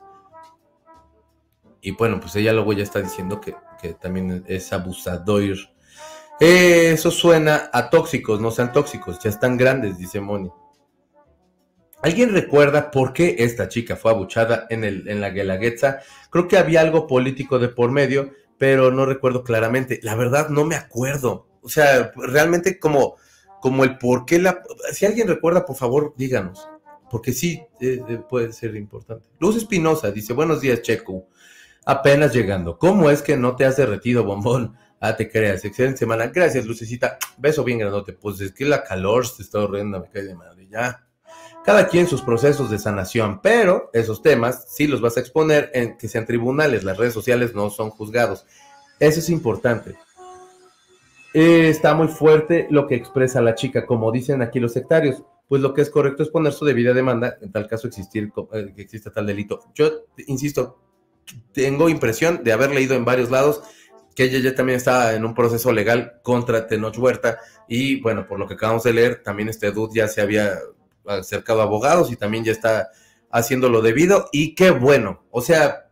[1.80, 5.56] Y bueno, pues ella luego ya está diciendo que, que también es abusador.
[6.40, 10.50] Eh, eso suena a tóxicos, no sean tóxicos, ya están grandes, dice Moni.
[12.00, 15.98] ¿Alguien recuerda por qué esta chica fue abuchada en, el, en la Guelaguetza?
[16.30, 19.98] Creo que había algo político de por medio, pero no recuerdo claramente.
[20.02, 21.48] La verdad, no me acuerdo.
[21.60, 23.16] O sea, realmente como,
[23.60, 24.62] como el por qué la...
[24.92, 26.68] Si alguien recuerda, por favor, díganos.
[27.10, 29.28] Porque sí, eh, eh, puede ser importante.
[29.40, 31.26] Luz Espinosa dice, buenos días, Checo.
[31.84, 32.78] Apenas llegando.
[32.78, 34.76] ¿Cómo es que no te has derretido, bombón?
[35.00, 35.64] Ah, te creas.
[35.64, 36.26] Excelente semana.
[36.26, 37.18] Gracias, Lucecita.
[37.36, 38.14] Beso bien grandote.
[38.14, 40.66] Pues es que la calor se está horrenda, me cae de madre.
[40.68, 41.06] Ya.
[41.64, 45.96] Cada quien sus procesos de sanación, pero esos temas sí los vas a exponer en
[45.98, 46.82] que sean tribunales.
[46.82, 48.44] Las redes sociales no son juzgados.
[48.98, 49.96] Eso es importante.
[51.34, 55.22] Eh, está muy fuerte lo que expresa la chica, como dicen aquí los sectarios.
[55.46, 58.72] Pues lo que es correcto es poner su debida demanda, en tal caso existir, eh,
[58.74, 59.60] que exista tal delito.
[59.74, 60.78] Yo insisto,
[61.52, 63.62] tengo impresión de haber leído en varios lados
[64.14, 68.38] que ella ya también está en un proceso legal contra Tenoch Huerta y bueno, por
[68.38, 70.58] lo que acabamos de leer, también este dude ya se había
[71.06, 72.88] acercado a abogados y también ya está
[73.30, 75.88] haciendo lo debido y qué bueno, o sea,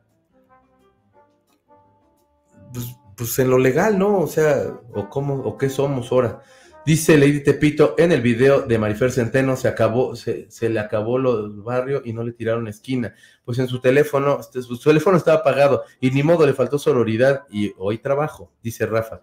[2.73, 4.19] pues, pues en lo legal, ¿no?
[4.19, 6.41] O sea, o cómo, o qué somos ahora.
[6.87, 11.19] Dice Lady Tepito, en el video de Marifer Centeno se acabó, se, se le acabó
[11.19, 13.13] lo del barrio y no le tiraron esquina.
[13.45, 17.43] Pues en su teléfono, este, su teléfono estaba apagado y ni modo le faltó sororidad
[17.51, 19.21] y hoy trabajo, dice Rafa.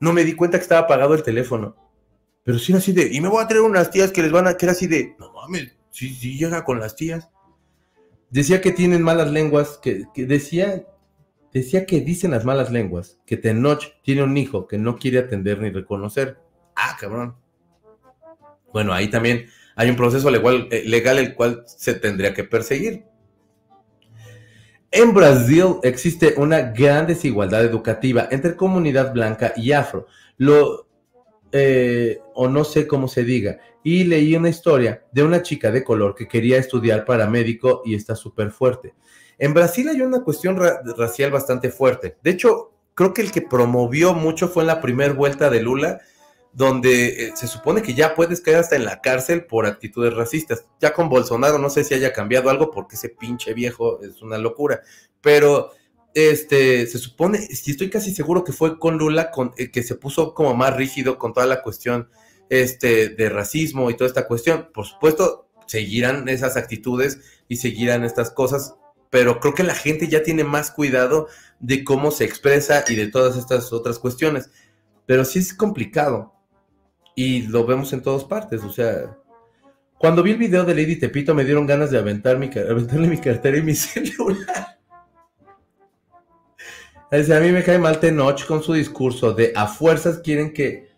[0.00, 1.76] No me di cuenta que estaba apagado el teléfono.
[2.44, 4.58] Pero sí así de, y me voy a traer unas tías que les van a,
[4.58, 7.30] que era así de, no mames, sí, sí llega con las tías.
[8.28, 10.84] Decía que tienen malas lenguas, que, que decía,
[11.54, 15.58] decía que dicen las malas lenguas, que Tenoch tiene un hijo que no quiere atender
[15.62, 16.36] ni reconocer.
[16.80, 17.34] Ah, cabrón.
[18.72, 23.04] Bueno, ahí también hay un proceso legal, eh, legal el cual se tendría que perseguir.
[24.92, 30.06] En Brasil existe una gran desigualdad educativa entre comunidad blanca y afro.
[30.36, 30.86] Lo,
[31.50, 33.58] eh, o no sé cómo se diga.
[33.82, 37.96] Y leí una historia de una chica de color que quería estudiar para médico y
[37.96, 38.94] está súper fuerte.
[39.36, 42.16] En Brasil hay una cuestión ra racial bastante fuerte.
[42.22, 46.00] De hecho, creo que el que promovió mucho fue en la primera vuelta de Lula,
[46.58, 50.66] donde eh, se supone que ya puedes caer hasta en la cárcel por actitudes racistas.
[50.80, 54.38] Ya con Bolsonaro no sé si haya cambiado algo porque ese pinche viejo es una
[54.38, 54.82] locura,
[55.20, 55.70] pero
[56.14, 60.34] este se supone, estoy casi seguro que fue con Lula con, eh, que se puso
[60.34, 62.08] como más rígido con toda la cuestión
[62.50, 64.70] este de racismo y toda esta cuestión.
[64.74, 68.74] Por supuesto, seguirán esas actitudes y seguirán estas cosas
[69.10, 71.28] pero creo que la gente ya tiene más cuidado
[71.60, 74.50] de cómo se expresa y de todas estas otras cuestiones.
[75.06, 76.37] Pero sí es complicado.
[77.20, 78.62] Y lo vemos en todas partes.
[78.62, 79.18] O sea,
[79.98, 83.18] cuando vi el video de Lady Tepito me dieron ganas de aventar mi, aventarle mi
[83.18, 84.78] cartera y mi celular.
[87.10, 90.92] A mí me cae mal Tenoch con su discurso de a fuerzas quieren que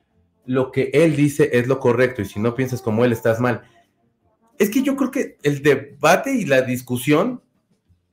[0.44, 3.62] lo que él dice es lo correcto y si no piensas como él estás mal.
[4.58, 7.40] Es que yo creo que el debate y la discusión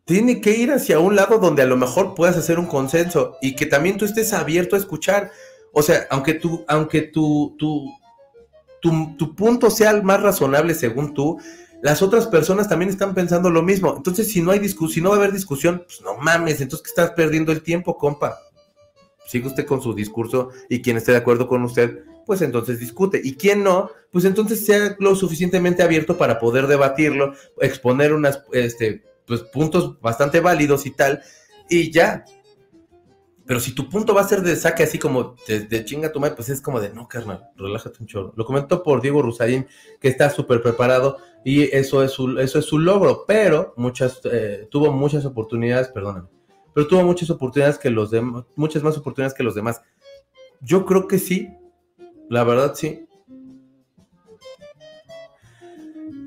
[0.06, 3.58] tiene que ir hacia un lado donde a lo mejor puedas hacer un consenso y
[3.58, 5.34] que también tú estés abierto a escuchar.
[5.80, 7.94] O sea, aunque tú, aunque tu, tu,
[8.82, 11.40] tu, tu punto sea el más razonable según tú,
[11.84, 13.94] las otras personas también están pensando lo mismo.
[13.96, 16.84] Entonces, si no hay discusión, si no va a haber discusión, pues no mames, entonces
[16.84, 18.40] que estás perdiendo el tiempo, compa.
[19.28, 23.22] Sigue usted con su discurso y quien esté de acuerdo con usted, pues entonces discute.
[23.24, 29.04] Y quien no, pues entonces sea lo suficientemente abierto para poder debatirlo, exponer unas, este,
[29.28, 31.22] pues puntos bastante válidos y tal,
[31.70, 32.26] y ya.
[33.48, 36.20] Pero si tu punto va a ser de saque así como de, de chinga tu
[36.20, 38.34] madre, pues es como de no, carnal, relájate un chorro.
[38.36, 39.68] Lo comentó por Diego Rusarín,
[40.02, 44.68] que está súper preparado y eso es su, eso es su logro, pero muchas, eh,
[44.70, 46.28] tuvo muchas oportunidades, perdóname,
[46.74, 49.82] pero tuvo muchas oportunidades que los demás, muchas más oportunidades que los demás.
[50.60, 51.50] Yo creo que sí,
[52.30, 53.07] la verdad sí.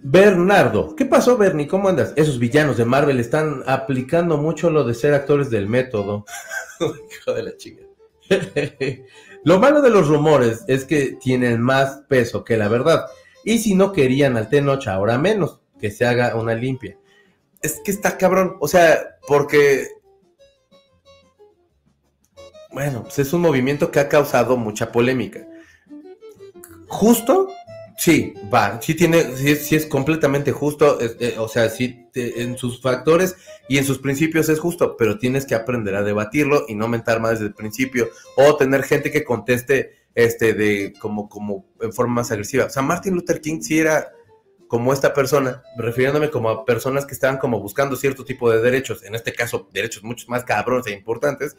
[0.03, 1.69] Bernardo, ¿qué pasó, Bernie?
[1.69, 2.15] ¿Cómo andas?
[2.17, 6.25] Esos villanos de Marvel están aplicando mucho lo de ser actores del método.
[6.81, 7.83] Hijo de la chica.
[9.45, 13.07] lo malo de los rumores es que tienen más peso que la verdad.
[13.45, 16.97] Y si no querían al Tenoch, ahora menos, que se haga una limpia.
[17.61, 18.57] Es que está cabrón.
[18.61, 19.89] O sea, porque.
[22.73, 25.47] Bueno, pues es un movimiento que ha causado mucha polémica.
[26.89, 27.49] ¿Justo?
[28.03, 32.41] Sí, va, sí tiene, sí, es- sí es completamente justo, eh, o sea, sí te-
[32.43, 33.37] en sus factores
[33.69, 37.21] y en sus principios es justo, pero tienes que aprender a debatirlo y no mentar
[37.21, 42.15] más desde el principio o tener gente que conteste este de como como en forma
[42.15, 42.65] más agresiva.
[42.67, 44.11] O sea, Martin Luther King sí era
[44.67, 49.03] como esta persona, refiriéndome como a personas que estaban como buscando cierto tipo de derechos,
[49.05, 51.57] en este caso derechos mucho más cabrones e importantes,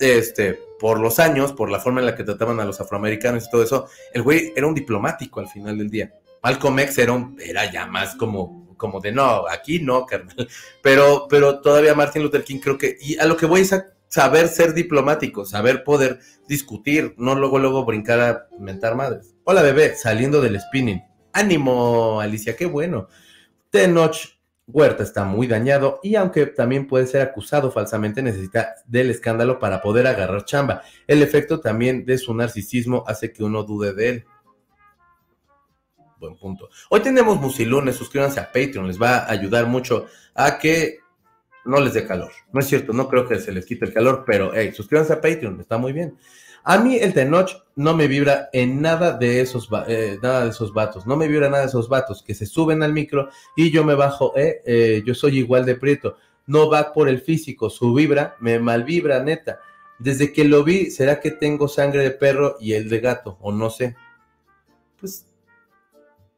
[0.00, 3.50] este, por los años, por la forma en la que trataban a los afroamericanos y
[3.50, 6.12] todo eso, el güey era un diplomático al final del día.
[6.42, 10.48] Malcolm X era, un- era ya más como, como de no, aquí no, carnal.
[10.82, 13.86] Pero, pero todavía Martin Luther King creo que, y a lo que voy es a
[14.06, 19.34] saber ser diplomático, saber poder discutir, no luego, luego brincar a mentar madres.
[19.44, 21.02] Hola bebé, saliendo del spinning.
[21.32, 23.08] Ánimo, Alicia, qué bueno.
[23.70, 24.16] Tenoch
[24.70, 29.80] Huerta está muy dañado y aunque también puede ser acusado falsamente, necesita del escándalo para
[29.80, 30.82] poder agarrar chamba.
[31.06, 34.24] El efecto también de su narcisismo hace que uno dude de él.
[36.18, 36.68] Buen punto.
[36.90, 40.98] Hoy tenemos musilunes, suscríbanse a Patreon, les va a ayudar mucho a que
[41.64, 42.32] no les dé calor.
[42.52, 45.20] No es cierto, no creo que se les quite el calor, pero hey, suscríbanse a
[45.20, 46.18] Patreon, está muy bien.
[46.70, 50.74] A mí el Tenoch no me vibra en nada de esos eh, nada de esos
[50.74, 53.84] vatos, no me vibra nada de esos vatos que se suben al micro y yo
[53.84, 56.18] me bajo, eh, eh, yo soy igual de prieto.
[56.46, 59.60] No va por el físico, su vibra me malvibra, neta.
[59.98, 63.38] Desde que lo vi, ¿será que tengo sangre de perro y el de gato?
[63.40, 63.96] O no sé.
[65.00, 65.24] Pues,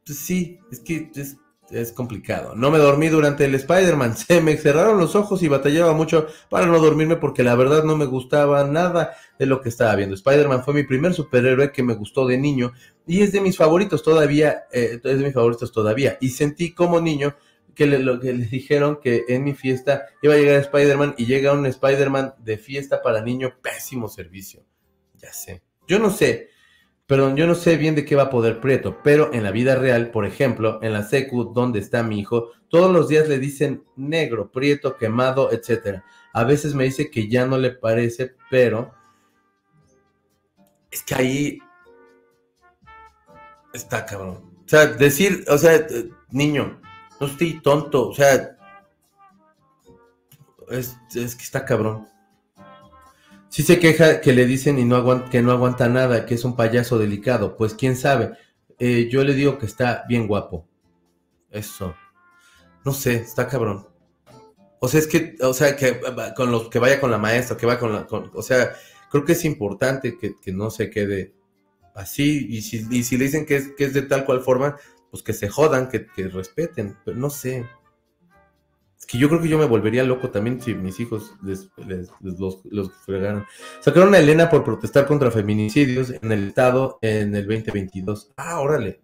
[0.05, 1.11] pues sí, es que
[1.71, 2.55] es complicado.
[2.55, 4.17] No me dormí durante el Spider-Man.
[4.17, 7.97] Se me cerraron los ojos y batallaba mucho para no dormirme porque la verdad no
[7.97, 10.15] me gustaba nada de lo que estaba viendo.
[10.15, 12.73] Spider-Man fue mi primer superhéroe que me gustó de niño
[13.07, 16.17] y es de mis favoritos todavía, eh, es de mis favoritos todavía.
[16.21, 17.35] Y sentí como niño
[17.73, 21.25] que le, lo que le dijeron que en mi fiesta iba a llegar Spider-Man y
[21.25, 24.63] llega un Spider-Man de fiesta para niño, pésimo servicio.
[25.15, 25.61] Ya sé.
[25.87, 26.49] Yo no sé,
[27.11, 29.75] perdón, yo no sé bien de qué va a poder Prieto, pero en la vida
[29.75, 33.83] real, por ejemplo, en la secu donde está mi hijo, todos los días le dicen
[33.97, 36.05] negro, prieto, quemado, etcétera.
[36.31, 38.93] A veces me dice que ya no le parece, pero
[40.89, 41.59] es que ahí
[43.73, 44.49] está cabrón.
[44.65, 46.79] O sea, decir, o sea, eh, niño,
[47.19, 48.55] no estoy tonto, o sea,
[50.69, 52.07] es, es que está cabrón.
[53.51, 56.45] Sí se queja que le dicen y no aguanta, que no aguanta nada, que es
[56.45, 57.57] un payaso delicado.
[57.57, 58.31] Pues quién sabe.
[58.79, 60.65] Eh, yo le digo que está bien guapo.
[61.49, 61.93] Eso.
[62.85, 63.85] No sé, está cabrón.
[64.79, 65.99] O sea, es que, o sea, que
[66.33, 68.71] con los que vaya con la maestra, que va con la, o sea,
[69.11, 71.33] creo que es importante que, que no se quede
[71.93, 72.47] así.
[72.49, 74.77] Y si, y si le dicen que es, que es de tal cual forma,
[75.09, 76.97] pues que se jodan, que, que respeten.
[77.03, 77.65] Pero no sé.
[79.07, 83.45] Que yo creo que yo me volvería loco también si mis hijos los, los fregaran.
[83.81, 88.31] Sacaron a Elena por protestar contra feminicidios en el estado en el 2022.
[88.37, 89.01] Ah, órale.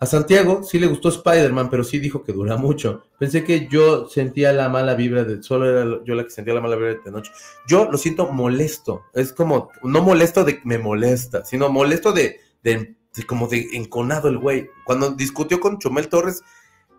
[0.00, 3.02] A Santiago sí le gustó Spider-Man, pero sí dijo que dura mucho.
[3.18, 5.42] Pensé que yo sentía la mala vibra de.
[5.42, 7.32] Solo era yo la que sentía la mala vibra de noche.
[7.66, 9.02] Yo lo siento molesto.
[9.12, 9.70] Es como.
[9.82, 12.38] No molesto de que me molesta, sino molesto de.
[12.62, 14.70] de, de como de enconado el güey.
[14.84, 16.42] Cuando discutió con Chumel Torres,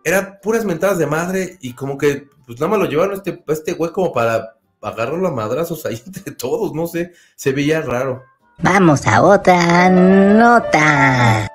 [0.03, 2.27] eran puras mentadas de madre y como que.
[2.45, 5.85] Pues nada más lo llevaron a este, a este güey como para agarrarlo a madrazos
[5.85, 6.73] ahí entre todos.
[6.73, 7.13] No sé.
[7.35, 8.23] Se veía raro.
[8.59, 11.47] Vamos a otra nota.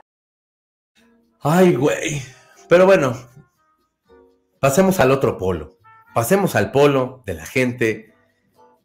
[1.41, 2.23] Ay, güey.
[2.69, 3.15] Pero bueno,
[4.61, 5.79] pasemos al otro polo.
[6.15, 8.15] Pasemos al polo de la gente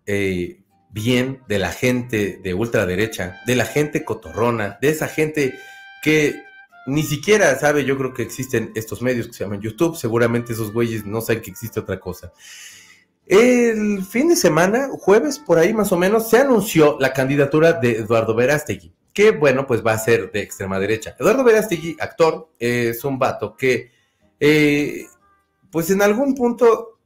[0.05, 5.57] eh, bien, de la gente de ultraderecha, de la gente cotorrona, de esa gente
[6.01, 6.43] que
[6.89, 9.95] ni siquiera sabe, yo creo que existen estos medios que se llaman YouTube.
[9.95, 12.31] Seguramente esos güeyes no saben que existe otra cosa.
[13.25, 17.97] El fin de semana, jueves por ahí más o menos, se anunció la candidatura de
[17.97, 21.15] Eduardo Verástegui que bueno, pues va a ser de extrema derecha.
[21.19, 23.91] Eduardo Verástegui, actor, es un vato que,
[24.39, 25.07] eh,
[25.71, 26.98] pues en algún punto,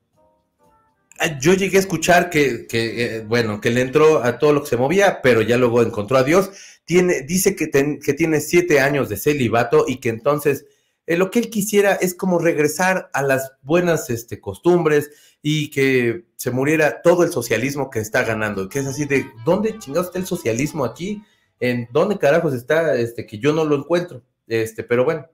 [1.39, 4.78] yo llegué a escuchar que, eh, bueno, que le entró a todo lo que se
[4.78, 6.51] movía, pero ya luego encontró a Dios.
[6.86, 10.66] Tiene, dice que, que tiene siete años de celibato y que entonces
[11.07, 15.11] eh, lo que él quisiera es como regresar a las buenas este, costumbres
[15.41, 19.78] y que se muriera todo el socialismo que está ganando, que es así de, ¿dónde
[19.80, 21.22] chingados está el socialismo aquí?
[21.64, 24.22] en dónde carajos está, este, que yo no lo encuentro.
[24.47, 25.30] Este, pero bueno,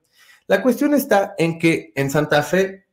[0.46, 2.86] la cuestión está en que en Santa Fe,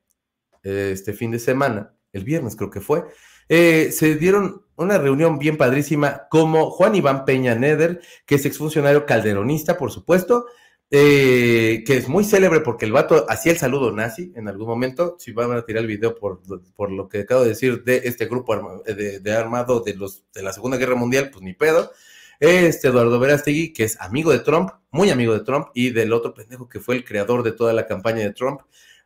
[0.63, 3.05] este fin de semana, el viernes creo que fue,
[3.49, 9.07] eh, se dieron una reunión bien padrísima como Juan Iván Peña Neder, que es exfuncionario
[9.07, 10.47] calderonista, por supuesto,
[10.91, 15.17] eh, que es muy célebre porque el vato hacía el saludo nazi en algún momento.
[15.19, 16.41] Si van a tirar el video por,
[16.75, 18.55] por lo que acabo de decir de este grupo
[18.85, 21.91] de, armado de, los, de la Segunda Guerra Mundial, pues ni pedo
[22.39, 26.35] este Eduardo Verástegui, que es amigo de Trump, muy amigo de Trump, y del otro
[26.35, 28.61] pendejo que fue el creador de toda la campaña de Trump,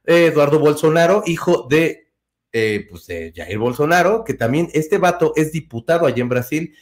[0.04, 2.09] Eduardo Bolsonaro, hijo de,
[2.52, 6.74] eh, pues de Jair Bolsonaro, que también este vato es diputado allá en Brasil.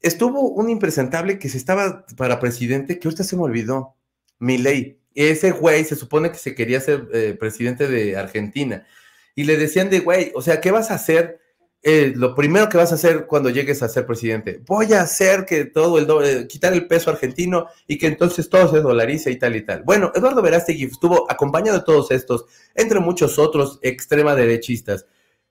[0.00, 3.96] Estuvo un impresentable que se estaba para presidente, que ahorita se me olvidó,
[4.38, 4.98] Milei.
[5.14, 8.86] Ese güey se supone que se quería ser eh, presidente de Argentina.
[9.34, 11.41] Y le decían de, güey, o sea, ¿qué vas a hacer?
[11.84, 15.44] Eh, lo primero que vas a hacer cuando llegues a ser presidente, voy a hacer
[15.44, 19.36] que todo el eh, quitar el peso argentino y que entonces todo se dolarice y
[19.36, 19.82] tal y tal.
[19.82, 22.44] Bueno, Eduardo Verástegui estuvo acompañado de todos estos,
[22.76, 25.06] entre muchos otros extrema derechistas,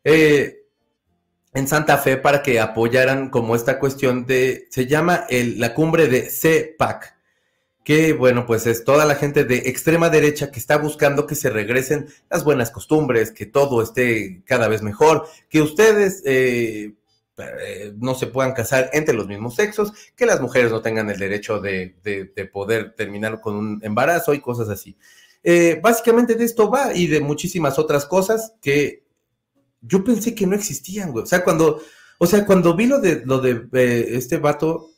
[0.06, 0.64] eh,
[1.54, 6.30] en Santa Fe para que apoyaran como esta cuestión de, se llama la cumbre de
[6.30, 7.14] CEPAC
[7.84, 11.50] que bueno, pues es toda la gente de extrema derecha que está buscando que se
[11.50, 16.94] regresen las buenas costumbres, que todo esté cada vez mejor, que ustedes eh,
[17.38, 21.18] eh, no se puedan casar entre los mismos sexos, que las mujeres no tengan el
[21.18, 21.96] derecho de,
[22.54, 24.96] poder terminar con un embarazo y cosas así.
[25.44, 29.04] Eh, básicamente de esto va y de muchísimas otras cosas que
[29.82, 31.24] yo pensé que no existían, güey.
[31.24, 31.82] O sea, cuando,
[32.20, 34.91] o sea, cuando vi lo de, lo de este vato,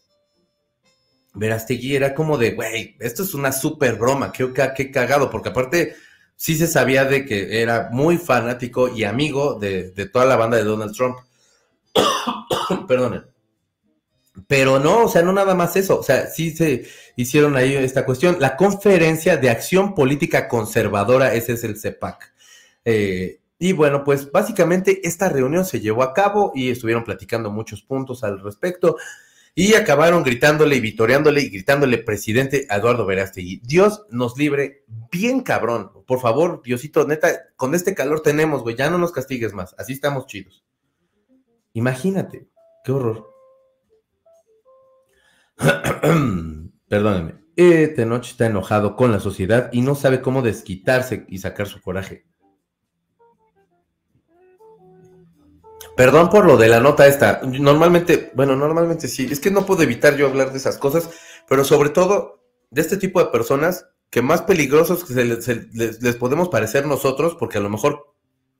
[1.33, 5.95] Verástegui era como de, güey, esto es una súper broma, qué, qué cagado, porque aparte
[6.35, 10.63] sí se sabía de que era muy fanático y amigo de, toda la banda de
[10.63, 11.17] Donald Trump.
[12.87, 13.25] Perdonen.
[14.47, 18.03] Pero no, o sea, no nada más eso, o sea, sí se hicieron ahí esta
[18.03, 18.37] cuestión.
[18.39, 22.33] La Conferencia de Acción Política Conservadora, ese es el CEPAC.
[22.83, 27.83] Eh, y bueno, pues básicamente esta reunión se llevó a cabo y estuvieron platicando muchos
[27.83, 28.97] puntos al respecto.
[29.55, 33.61] Y acabaron gritándole y vitoreándole y gritándole presidente Eduardo Verástegui.
[33.63, 35.91] Dios nos libre, bien cabrón.
[36.07, 39.75] Por favor, Diosito, neta, con este calor tenemos, güey, ya no nos castigues más.
[39.77, 40.65] Así estamos chidos.
[41.73, 42.47] Imagínate,
[42.83, 43.31] qué horror.
[46.87, 47.43] Perdónenme.
[47.55, 51.79] Este noche está enojado con la sociedad y no sabe cómo desquitarse y sacar su
[51.79, 52.25] coraje.
[55.95, 57.41] Perdón por lo de la nota esta.
[57.43, 59.27] Normalmente, bueno, normalmente sí.
[59.29, 61.09] Es que no puedo evitar yo hablar de esas cosas,
[61.47, 66.87] pero sobre todo de este tipo de personas que más peligrosos que les, podemos parecer
[66.87, 68.13] nosotros, porque a lo mejor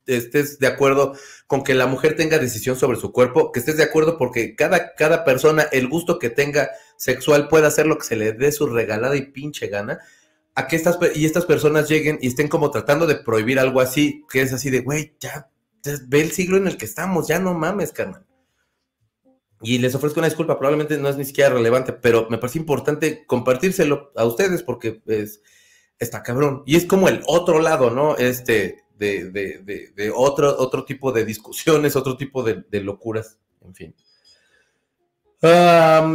[0.06, 1.14] estés de acuerdo
[1.48, 4.94] con que la mujer tenga decisión sobre su cuerpo, que estés de acuerdo porque cada,
[4.96, 8.68] cada persona, el gusto que tenga sexual pueda hacer lo que se le dé su
[8.68, 10.00] regalada y pinche gana,
[10.56, 14.24] a que estas, y estas personas lleguen y estén como tratando de prohibir algo así,
[14.32, 15.53] que es así de, güey, ya
[16.08, 18.26] ve el siglo en el que estamos, ya no mames, carnal.
[19.62, 23.26] Y les ofrezco una disculpa, probablemente no es ni siquiera relevante, pero me parece importante
[23.26, 25.42] compartírselo a ustedes porque es,
[26.00, 26.64] está cabrón.
[26.66, 28.18] Y es como el otro lado, ¿no?
[28.18, 33.96] Este, de, de, de, otro, otro tipo de discusiones, otro tipo de, locuras, en fin.
[35.42, 36.06] Ah.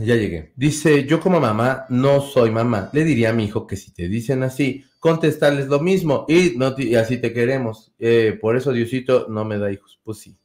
[0.00, 0.52] Ya llegué.
[0.56, 2.90] Dice, yo como mamá no soy mamá.
[2.92, 6.76] Le diría a mi hijo que si te dicen así, contestarles lo mismo y, no
[6.76, 7.92] te- y así te queremos.
[7.98, 9.98] Eh, por eso Diosito no me da hijos.
[10.04, 10.36] Pues sí.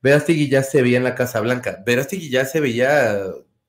[0.00, 1.82] Verástegui ya se veía en la Casa Blanca.
[1.84, 3.20] Verástegui ya se veía...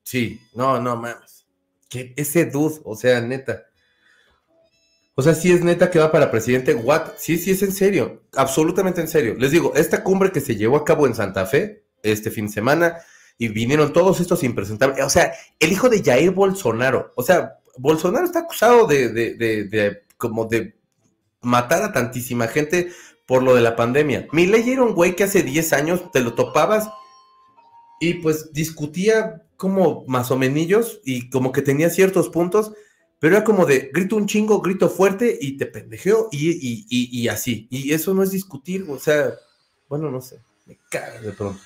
[0.02, 1.44] Sí, no, no mames.
[1.90, 3.66] Que ese dude, o sea, neta.
[5.14, 6.74] O sea, sí es neta que va para presidente.
[6.74, 7.08] What?
[7.18, 8.22] Sí, sí es en serio.
[8.34, 9.34] Absolutamente en serio.
[9.38, 12.52] Les digo, esta cumbre que se llevó a cabo en Santa Fe este fin de
[12.54, 12.96] semana
[13.36, 15.04] y vinieron todos estos impresentables.
[15.04, 17.12] O sea, el hijo de Jair Bolsonaro.
[17.16, 19.10] O sea, Bolsonaro está acusado de,
[20.18, 20.78] como de
[21.40, 22.92] matar a tantísima gente
[23.26, 24.26] por lo de la pandemia.
[24.32, 26.90] Milei era un güey que hace 10 años te lo topabas
[28.00, 32.72] y pues discutía como más o menillos y como que tenía ciertos puntos,
[33.18, 37.28] pero era como de grito un chingo, grito fuerte y te pendejeo y, y, y,
[37.28, 37.66] así.
[37.70, 39.34] Y eso no es discutir, o sea,
[39.88, 41.60] bueno, no sé, me caga de pronto.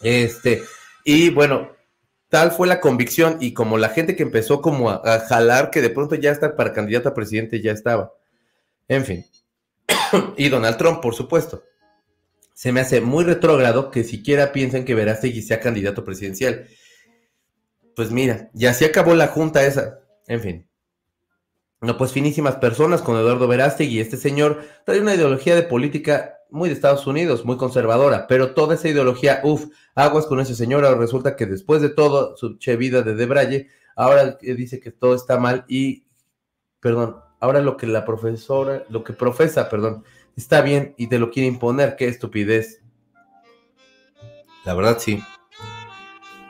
[0.00, 0.62] Este,
[1.04, 1.70] y bueno,
[2.30, 5.90] tal fue la convicción y como la gente que empezó como a, jalar que de
[5.90, 8.14] pronto ya está para candidato a presidente ya estaba.
[8.88, 9.26] En fin.
[10.36, 11.64] y Donald Trump, por supuesto.
[12.54, 16.68] Se me hace muy retrógrado que siquiera piensen que Verástegui sea candidato presidencial.
[17.96, 20.00] Pues mira, ya se acabó la junta esa.
[20.28, 20.68] En fin.
[21.80, 24.00] No, pues finísimas personas con Eduardo Verástegui.
[24.00, 28.74] Este señor trae una ideología de política muy de Estados Unidos, muy conservadora, pero toda
[28.74, 30.84] esa ideología, uff, aguas con ese señor.
[30.84, 35.14] Ahora resulta que después de todo, su che vida de Debraye, ahora dice que todo
[35.14, 36.04] está mal y,
[36.80, 40.04] perdón, ahora lo que la profesora, lo que profesa, perdón,
[40.36, 41.96] está bien y te lo quiere imponer.
[41.96, 42.82] Qué estupidez.
[44.64, 45.22] La verdad, sí.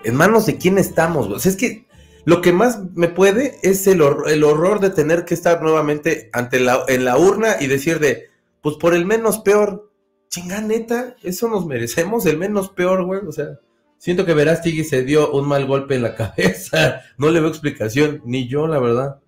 [0.04, 1.28] ¿En manos de quién estamos?
[1.28, 1.86] O es que
[2.24, 6.30] lo que más me puede es el, hor- el horror de tener que estar nuevamente
[6.32, 8.28] ante la, en la urna y decir de,
[8.62, 9.89] pues por el menos peor,
[10.30, 13.20] chinga neta, eso nos merecemos, el menos peor, güey.
[13.26, 13.60] O sea,
[13.98, 17.02] siento que Verástegui se dio un mal golpe en la cabeza.
[17.18, 19.20] No le veo explicación, ni yo, la verdad.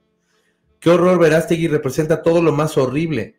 [0.81, 3.37] Qué horror, Verástegui representa todo lo más horrible.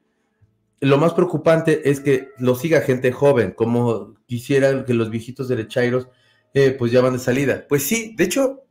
[0.80, 6.10] Lo más preocupante es que lo siga gente joven, como quisiera que los viejitos derechairos
[6.54, 7.66] eh, pues ya van de salida.
[7.68, 8.64] Pues sí, de hecho,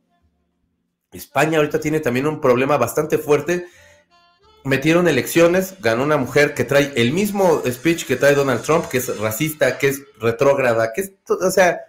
[1.11, 3.65] España ahorita tiene también un problema bastante fuerte.
[4.65, 8.97] Metieron elecciones, ganó una mujer que trae el mismo speech que trae Donald Trump, que
[8.99, 11.81] es racista, que es retrógrada, que es, o sea,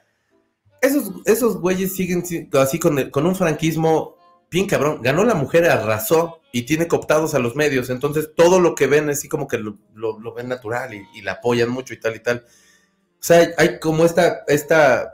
[0.83, 4.17] esos, esos güeyes siguen si- así con, con un franquismo
[4.51, 5.01] bien cabrón.
[5.03, 9.09] Ganó la mujer, arrasó y tiene cooptados a los medios, entonces todo lo que ven
[9.09, 12.21] así como que lo, lo- ven natural y, y la apoyan mucho y tal y
[12.21, 12.45] tal.
[12.47, 15.13] O sea, hay como esta, esta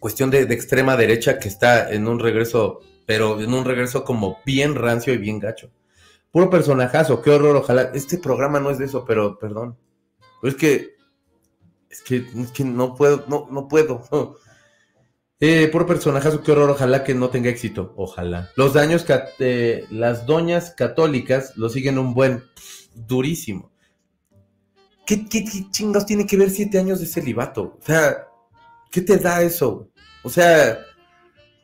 [0.00, 4.38] cuestión de, de extrema derecha que está en un regreso, pero en un regreso como
[4.44, 5.70] bien rancio y bien gacho.
[6.30, 7.90] Puro personajazo, qué horror, ojalá.
[7.94, 9.76] Este programa no es de eso, pero perdón.
[10.42, 10.94] Es que,
[11.88, 14.04] es que, no puedo, no, no puedo.
[15.42, 18.50] Eh, puro personajazo, qué horror, ojalá que no tenga éxito, ojalá.
[18.56, 19.06] Los daños,
[19.38, 22.44] eh, las doñas católicas lo siguen un buen,
[22.94, 23.72] durísimo.
[25.06, 27.78] ¿Qué, qué, qué chingos tiene que ver siete años de celibato?
[27.80, 28.28] O sea,
[28.90, 29.88] ¿qué te da eso?
[30.22, 30.78] O sea,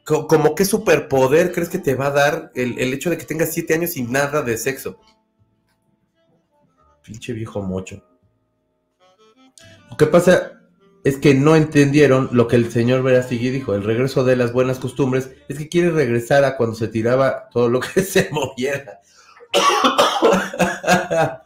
[0.07, 3.53] como qué superpoder crees que te va a dar el, el hecho de que tengas
[3.53, 5.01] siete años sin nada de sexo.
[7.03, 8.05] Pinche viejo mocho.
[9.91, 10.53] Lo que pasa
[11.03, 13.75] es que no entendieron lo que el señor Verastegui dijo.
[13.75, 17.69] El regreso de las buenas costumbres es que quiere regresar a cuando se tiraba todo
[17.69, 19.01] lo que se moviera.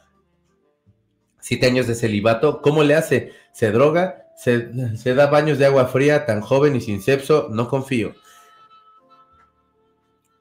[1.41, 3.33] Siete años de celibato, ¿cómo le hace?
[3.53, 4.27] ¿Se droga?
[4.37, 7.49] ¿Se, se da baños de agua fría tan joven y sin sexo?
[7.51, 8.15] No confío.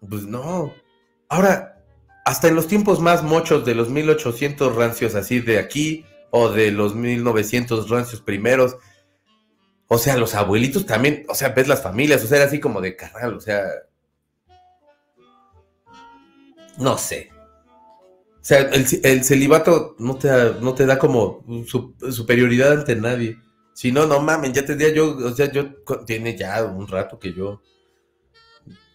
[0.08, 0.74] Pues no.
[1.30, 1.84] Ahora,
[2.26, 6.72] hasta en los tiempos más mochos de los 1800 rancios así de aquí o de
[6.72, 8.78] los 1900 rancios primeros,
[9.88, 12.80] o sea, los abuelitos también, o sea, ves las familias, o sea, era así como
[12.82, 13.64] de carnal, o sea,
[16.80, 17.30] no sé.
[18.42, 20.30] O sea, el, el celibato no te,
[20.62, 23.38] no te da como su- superioridad ante nadie.
[23.74, 25.66] Si no, no mamen, ya tendría yo, o sea, yo
[26.06, 27.62] tiene ya un rato que yo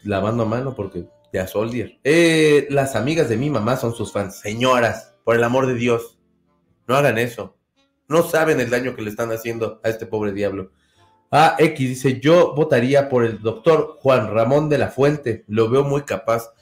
[0.04, 1.98] lavando a mano porque ya Soldier.
[2.04, 4.38] Eh, las amigas de mi mamá son sus fans.
[4.38, 6.18] Señoras, por el amor de Dios,
[6.86, 7.56] no hagan eso.
[8.08, 10.70] No saben el daño que le están haciendo a este pobre diablo.
[11.30, 15.44] Ah, X dice, yo votaría por el doctor Juan Ramón de la Fuente.
[15.48, 16.52] Lo veo muy capaz.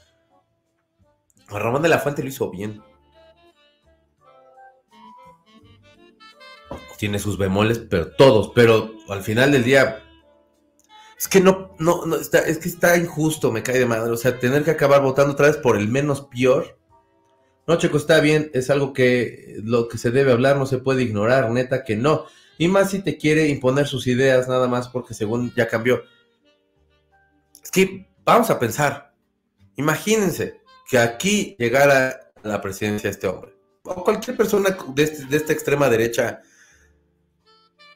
[1.51, 2.82] Juan Ramón de la Fuente lo hizo bien.
[6.97, 8.52] Tiene sus bemoles, pero todos.
[8.55, 10.02] Pero al final del día,
[11.23, 14.11] es que no, no, no, está, es que está injusto, me cae de madre.
[14.11, 16.77] O sea, tener que acabar votando otra vez por el menos peor.
[17.69, 21.05] No, Checo, está bien, es algo que lo que se debe hablar, no se puede
[21.05, 22.24] ignorar, neta que no.
[22.59, 26.03] Y más si te quiere imponer sus ideas nada más porque según ya cambió.
[27.62, 29.15] Es que vamos a pensar,
[29.77, 33.55] imagínense que aquí llegara la presidencia este hombre,
[33.85, 36.43] o cualquier persona de, este- de esta extrema derecha.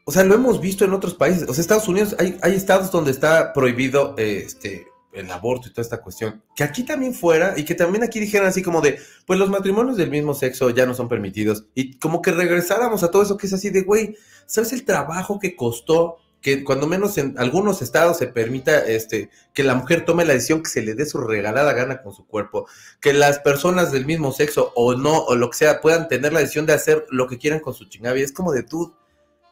[0.08, 1.48] O sea, lo hemos visto en otros países.
[1.48, 5.72] O sea, Estados Unidos, hay, hay estados donde está prohibido eh, este, el aborto y
[5.72, 6.44] toda esta cuestión.
[6.54, 9.96] Que aquí también fuera y que también aquí dijeran así como de, pues los matrimonios
[9.96, 11.64] del mismo sexo ya no son permitidos.
[11.74, 14.16] Y como que regresáramos a todo eso que es así de, güey,
[14.46, 19.64] ¿sabes el trabajo que costó que cuando menos en algunos estados se permita este, que
[19.64, 22.68] la mujer tome la decisión que se le dé su regalada gana con su cuerpo,
[23.00, 26.38] que las personas del mismo sexo o no, o lo que sea, puedan tener la
[26.38, 28.16] decisión de hacer lo que quieran con su chingada?
[28.16, 28.94] Es como de tú,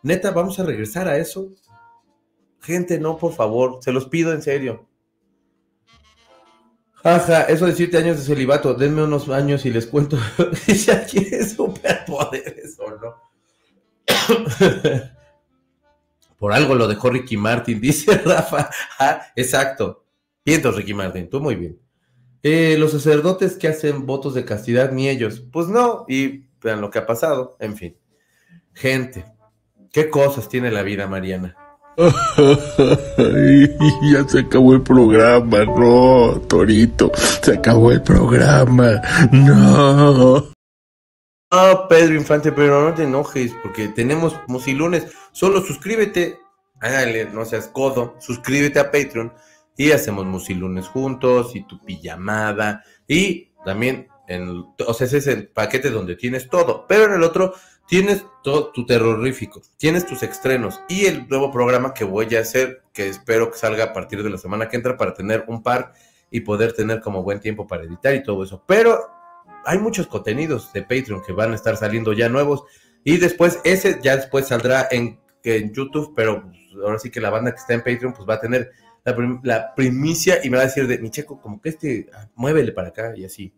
[0.05, 1.51] neta, vamos a regresar a eso.
[2.61, 4.87] Gente, no, por favor, se los pido en serio.
[7.03, 10.17] Ajá, eso de siete años de celibato, denme unos años y les cuento
[10.65, 13.15] si ya quiere superpoderes o no.
[16.39, 18.71] Por algo lo dejó Ricky Martin, dice Rafa.
[18.99, 20.07] Ah, exacto.
[20.45, 21.79] Vientos, Ricky Martin, tú muy bien.
[22.43, 25.43] Eh, los sacerdotes que hacen votos de castidad, ni ellos.
[25.53, 27.57] Pues no, y vean lo que ha pasado.
[27.61, 27.99] En fin.
[28.75, 29.25] Gente,
[29.95, 31.57] ¿qué cosas tiene la vida, Mariana?
[33.17, 33.71] Ay,
[34.13, 39.01] ya se acabó el programa, no, Torito, se acabó el programa,
[39.31, 40.49] no.
[41.53, 45.07] Ah, Pedro Infante, pero no te enojes, porque tenemos musilunes.
[45.31, 46.41] Solo suscríbete,
[46.81, 49.33] hágale, no seas codo, suscríbete a Patreon
[49.77, 52.83] y hacemos musilunes juntos y tu pijamada.
[53.07, 57.23] Y también, en, o sea, ese es el paquete donde tienes todo, pero en el
[57.23, 57.55] otro
[57.87, 62.83] tienes todo tu terrorífico, tienes tus estrenos y el nuevo programa que voy a hacer,
[62.93, 65.93] que espero que salga a partir de la semana que entra para tener un par
[66.31, 68.63] y poder tener como buen tiempo para editar y todo eso.
[68.67, 68.99] Pero
[69.65, 72.65] hay muchos contenidos de Patreon que van a estar saliendo ya nuevos
[73.03, 76.51] y después ese ya después saldrá en, YouTube, pero
[76.83, 78.73] ahora sí que la banda que está en Patreon pues va a tener
[79.43, 82.73] la primicia y me va a decir de mi checo como que este ah, muévele
[82.73, 83.53] para acá y así.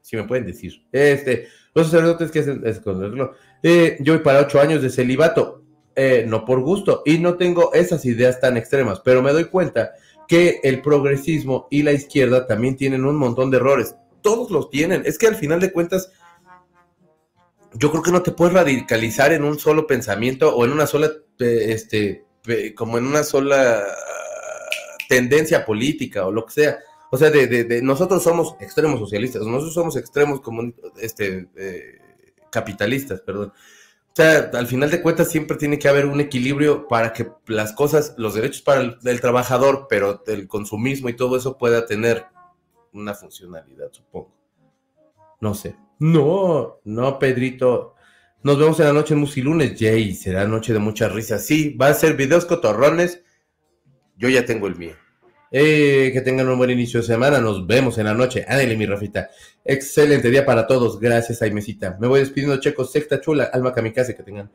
[0.00, 0.84] Si me pueden decir.
[0.90, 3.34] Este, los sacerdotes que hacen esconderlo.
[3.62, 5.62] Eh, yo voy para ocho años de celibato,
[5.96, 9.92] eh, no por gusto, y no tengo esas ideas tan extremas, pero me doy cuenta
[10.28, 13.94] que el progresismo y la izquierda también tienen un montón de errores.
[14.22, 15.02] Todos los tienen.
[15.06, 16.12] Es que al final de cuentas,
[17.74, 21.10] yo creo que no te puedes radicalizar en un solo pensamiento o en una sola,
[21.40, 22.24] eh, este,
[22.74, 23.84] como en una sola
[25.08, 26.78] tendencia política o lo que sea.
[27.10, 30.70] O sea, de, de- de- nosotros somos extremos socialistas, nosotros somos extremos como
[31.00, 31.98] este, eh,
[32.50, 33.52] capitalistas, perdón.
[34.08, 37.72] O sea, al final de cuentas siempre tiene que haber un equilibrio para que las
[37.72, 42.26] cosas, los derechos para el, del trabajador, pero el consumismo y todo eso pueda tener
[42.92, 44.34] una funcionalidad, supongo.
[45.40, 45.76] No sé.
[46.00, 47.94] No, no, Pedrito.
[48.42, 50.14] Nos vemos en la noche en Musilunes, Jay.
[50.14, 51.38] Será noche de mucha risa.
[51.38, 53.22] Sí, va a ser videos cotorrones.
[54.16, 54.94] Yo ya tengo el mío.
[55.50, 57.40] Eh, que tengan un buen inicio de semana.
[57.40, 58.44] Nos vemos en la noche.
[58.46, 59.30] Ándale, mi Rafita.
[59.64, 60.98] Excelente día para todos.
[60.98, 61.96] Gracias, Aimesita.
[62.00, 62.92] Me voy despidiendo, checos.
[62.92, 64.14] Sexta chula, alma kamikaze.
[64.14, 64.50] Que tengan.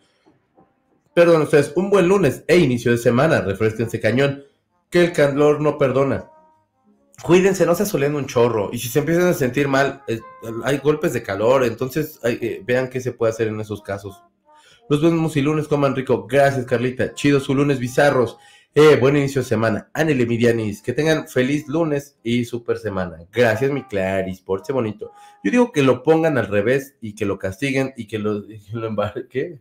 [1.14, 1.74] Perdón, ustedes.
[1.76, 3.42] Un buen lunes e inicio de semana.
[3.42, 4.44] Refresquense cañón.
[4.90, 6.30] Que el calor no perdona.
[7.24, 8.70] Cuídense, no se asolen un chorro.
[8.72, 10.20] Y si se empiezan a sentir mal, eh,
[10.64, 11.64] hay golpes de calor.
[11.64, 14.22] Entonces, eh, vean qué se puede hacer en esos casos.
[14.90, 16.28] Los vemos y lunes coman rico.
[16.28, 17.14] Gracias, Carlita.
[17.14, 18.38] Chido su lunes bizarros.
[18.76, 19.90] Eh, buen inicio de semana.
[19.94, 23.20] Anele Midianis, que tengan feliz lunes y super semana.
[23.32, 25.12] Gracias, mi Claris, por ese bonito.
[25.44, 28.60] Yo digo que lo pongan al revés y que lo castiguen y que lo, y
[28.60, 29.60] que lo embar- ¿qué?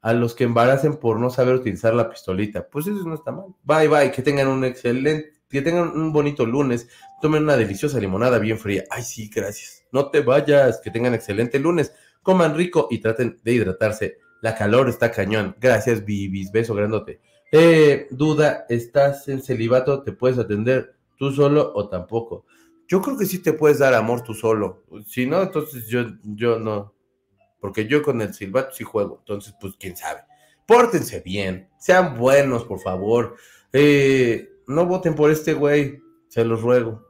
[0.00, 2.68] A los que embaracen por no saber utilizar la pistolita.
[2.68, 3.46] Pues eso no está mal.
[3.64, 4.10] Bye, bye.
[4.12, 6.88] Que tengan un excelente, que tengan un bonito lunes.
[7.20, 8.84] Tomen una deliciosa limonada bien fría.
[8.90, 9.84] Ay, sí, gracias.
[9.92, 10.80] No te vayas.
[10.82, 11.92] Que tengan excelente lunes.
[12.22, 14.18] Coman rico y traten de hidratarse.
[14.40, 15.54] La calor está cañón.
[15.60, 16.50] Gracias, Bibis.
[16.52, 17.20] Beso grandote.
[17.50, 20.02] Eh, duda, ¿estás en celibato?
[20.02, 22.44] ¿Te puedes atender tú solo o tampoco?
[22.86, 24.84] Yo creo que sí te puedes dar amor tú solo.
[25.06, 26.94] Si no, entonces yo, yo no.
[27.60, 29.18] Porque yo con el silbato sí juego.
[29.20, 30.20] Entonces, pues quién sabe.
[30.66, 31.68] Pórtense bien.
[31.78, 33.36] Sean buenos, por favor.
[33.72, 36.00] Eh, no voten por este güey.
[36.28, 37.06] Se los ruego.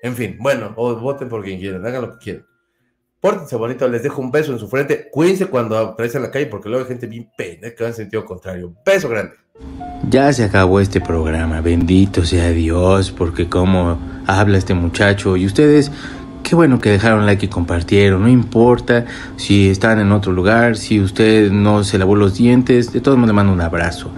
[0.00, 1.86] En fin, bueno, o voten por quien quieran.
[1.86, 2.46] Hagan lo que quieran.
[3.20, 5.08] Pórtense bonito, les dejo un beso en su frente.
[5.08, 8.24] Cuídense cuando en la calle porque luego hay gente bien pena que va en sentido
[8.24, 8.74] contrario.
[8.84, 9.36] Beso grande.
[10.08, 15.90] Ya se acabó este programa, bendito sea Dios, porque como habla este muchacho y ustedes
[16.42, 18.22] Qué bueno que dejaron like y compartieron.
[18.22, 19.04] No importa
[19.36, 22.92] si están en otro lugar, si usted no se lavó los dientes.
[22.92, 24.10] De todos modos, le mando un abrazo.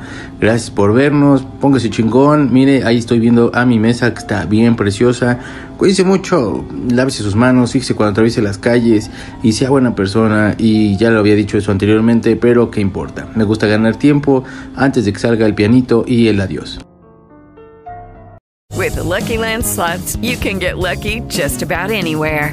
[0.45, 1.43] Gracias por vernos.
[1.59, 2.53] Póngase chingón.
[2.53, 5.39] Mire, ahí estoy viendo a mi mesa que está bien preciosa.
[5.79, 6.67] Cuídense mucho.
[6.91, 7.73] Lávese sus manos.
[7.73, 9.11] Fíjese cuando atraviese las calles.
[9.43, 10.55] Y sea buena persona.
[10.59, 13.27] Y ya lo había dicho eso anteriormente, pero ¿qué importa?
[13.35, 14.45] Me gusta ganar tiempo
[14.77, 16.79] antes de que salga el pianito y el adiós.
[18.77, 22.53] With the Lucky Land slots, you can get lucky just about anywhere.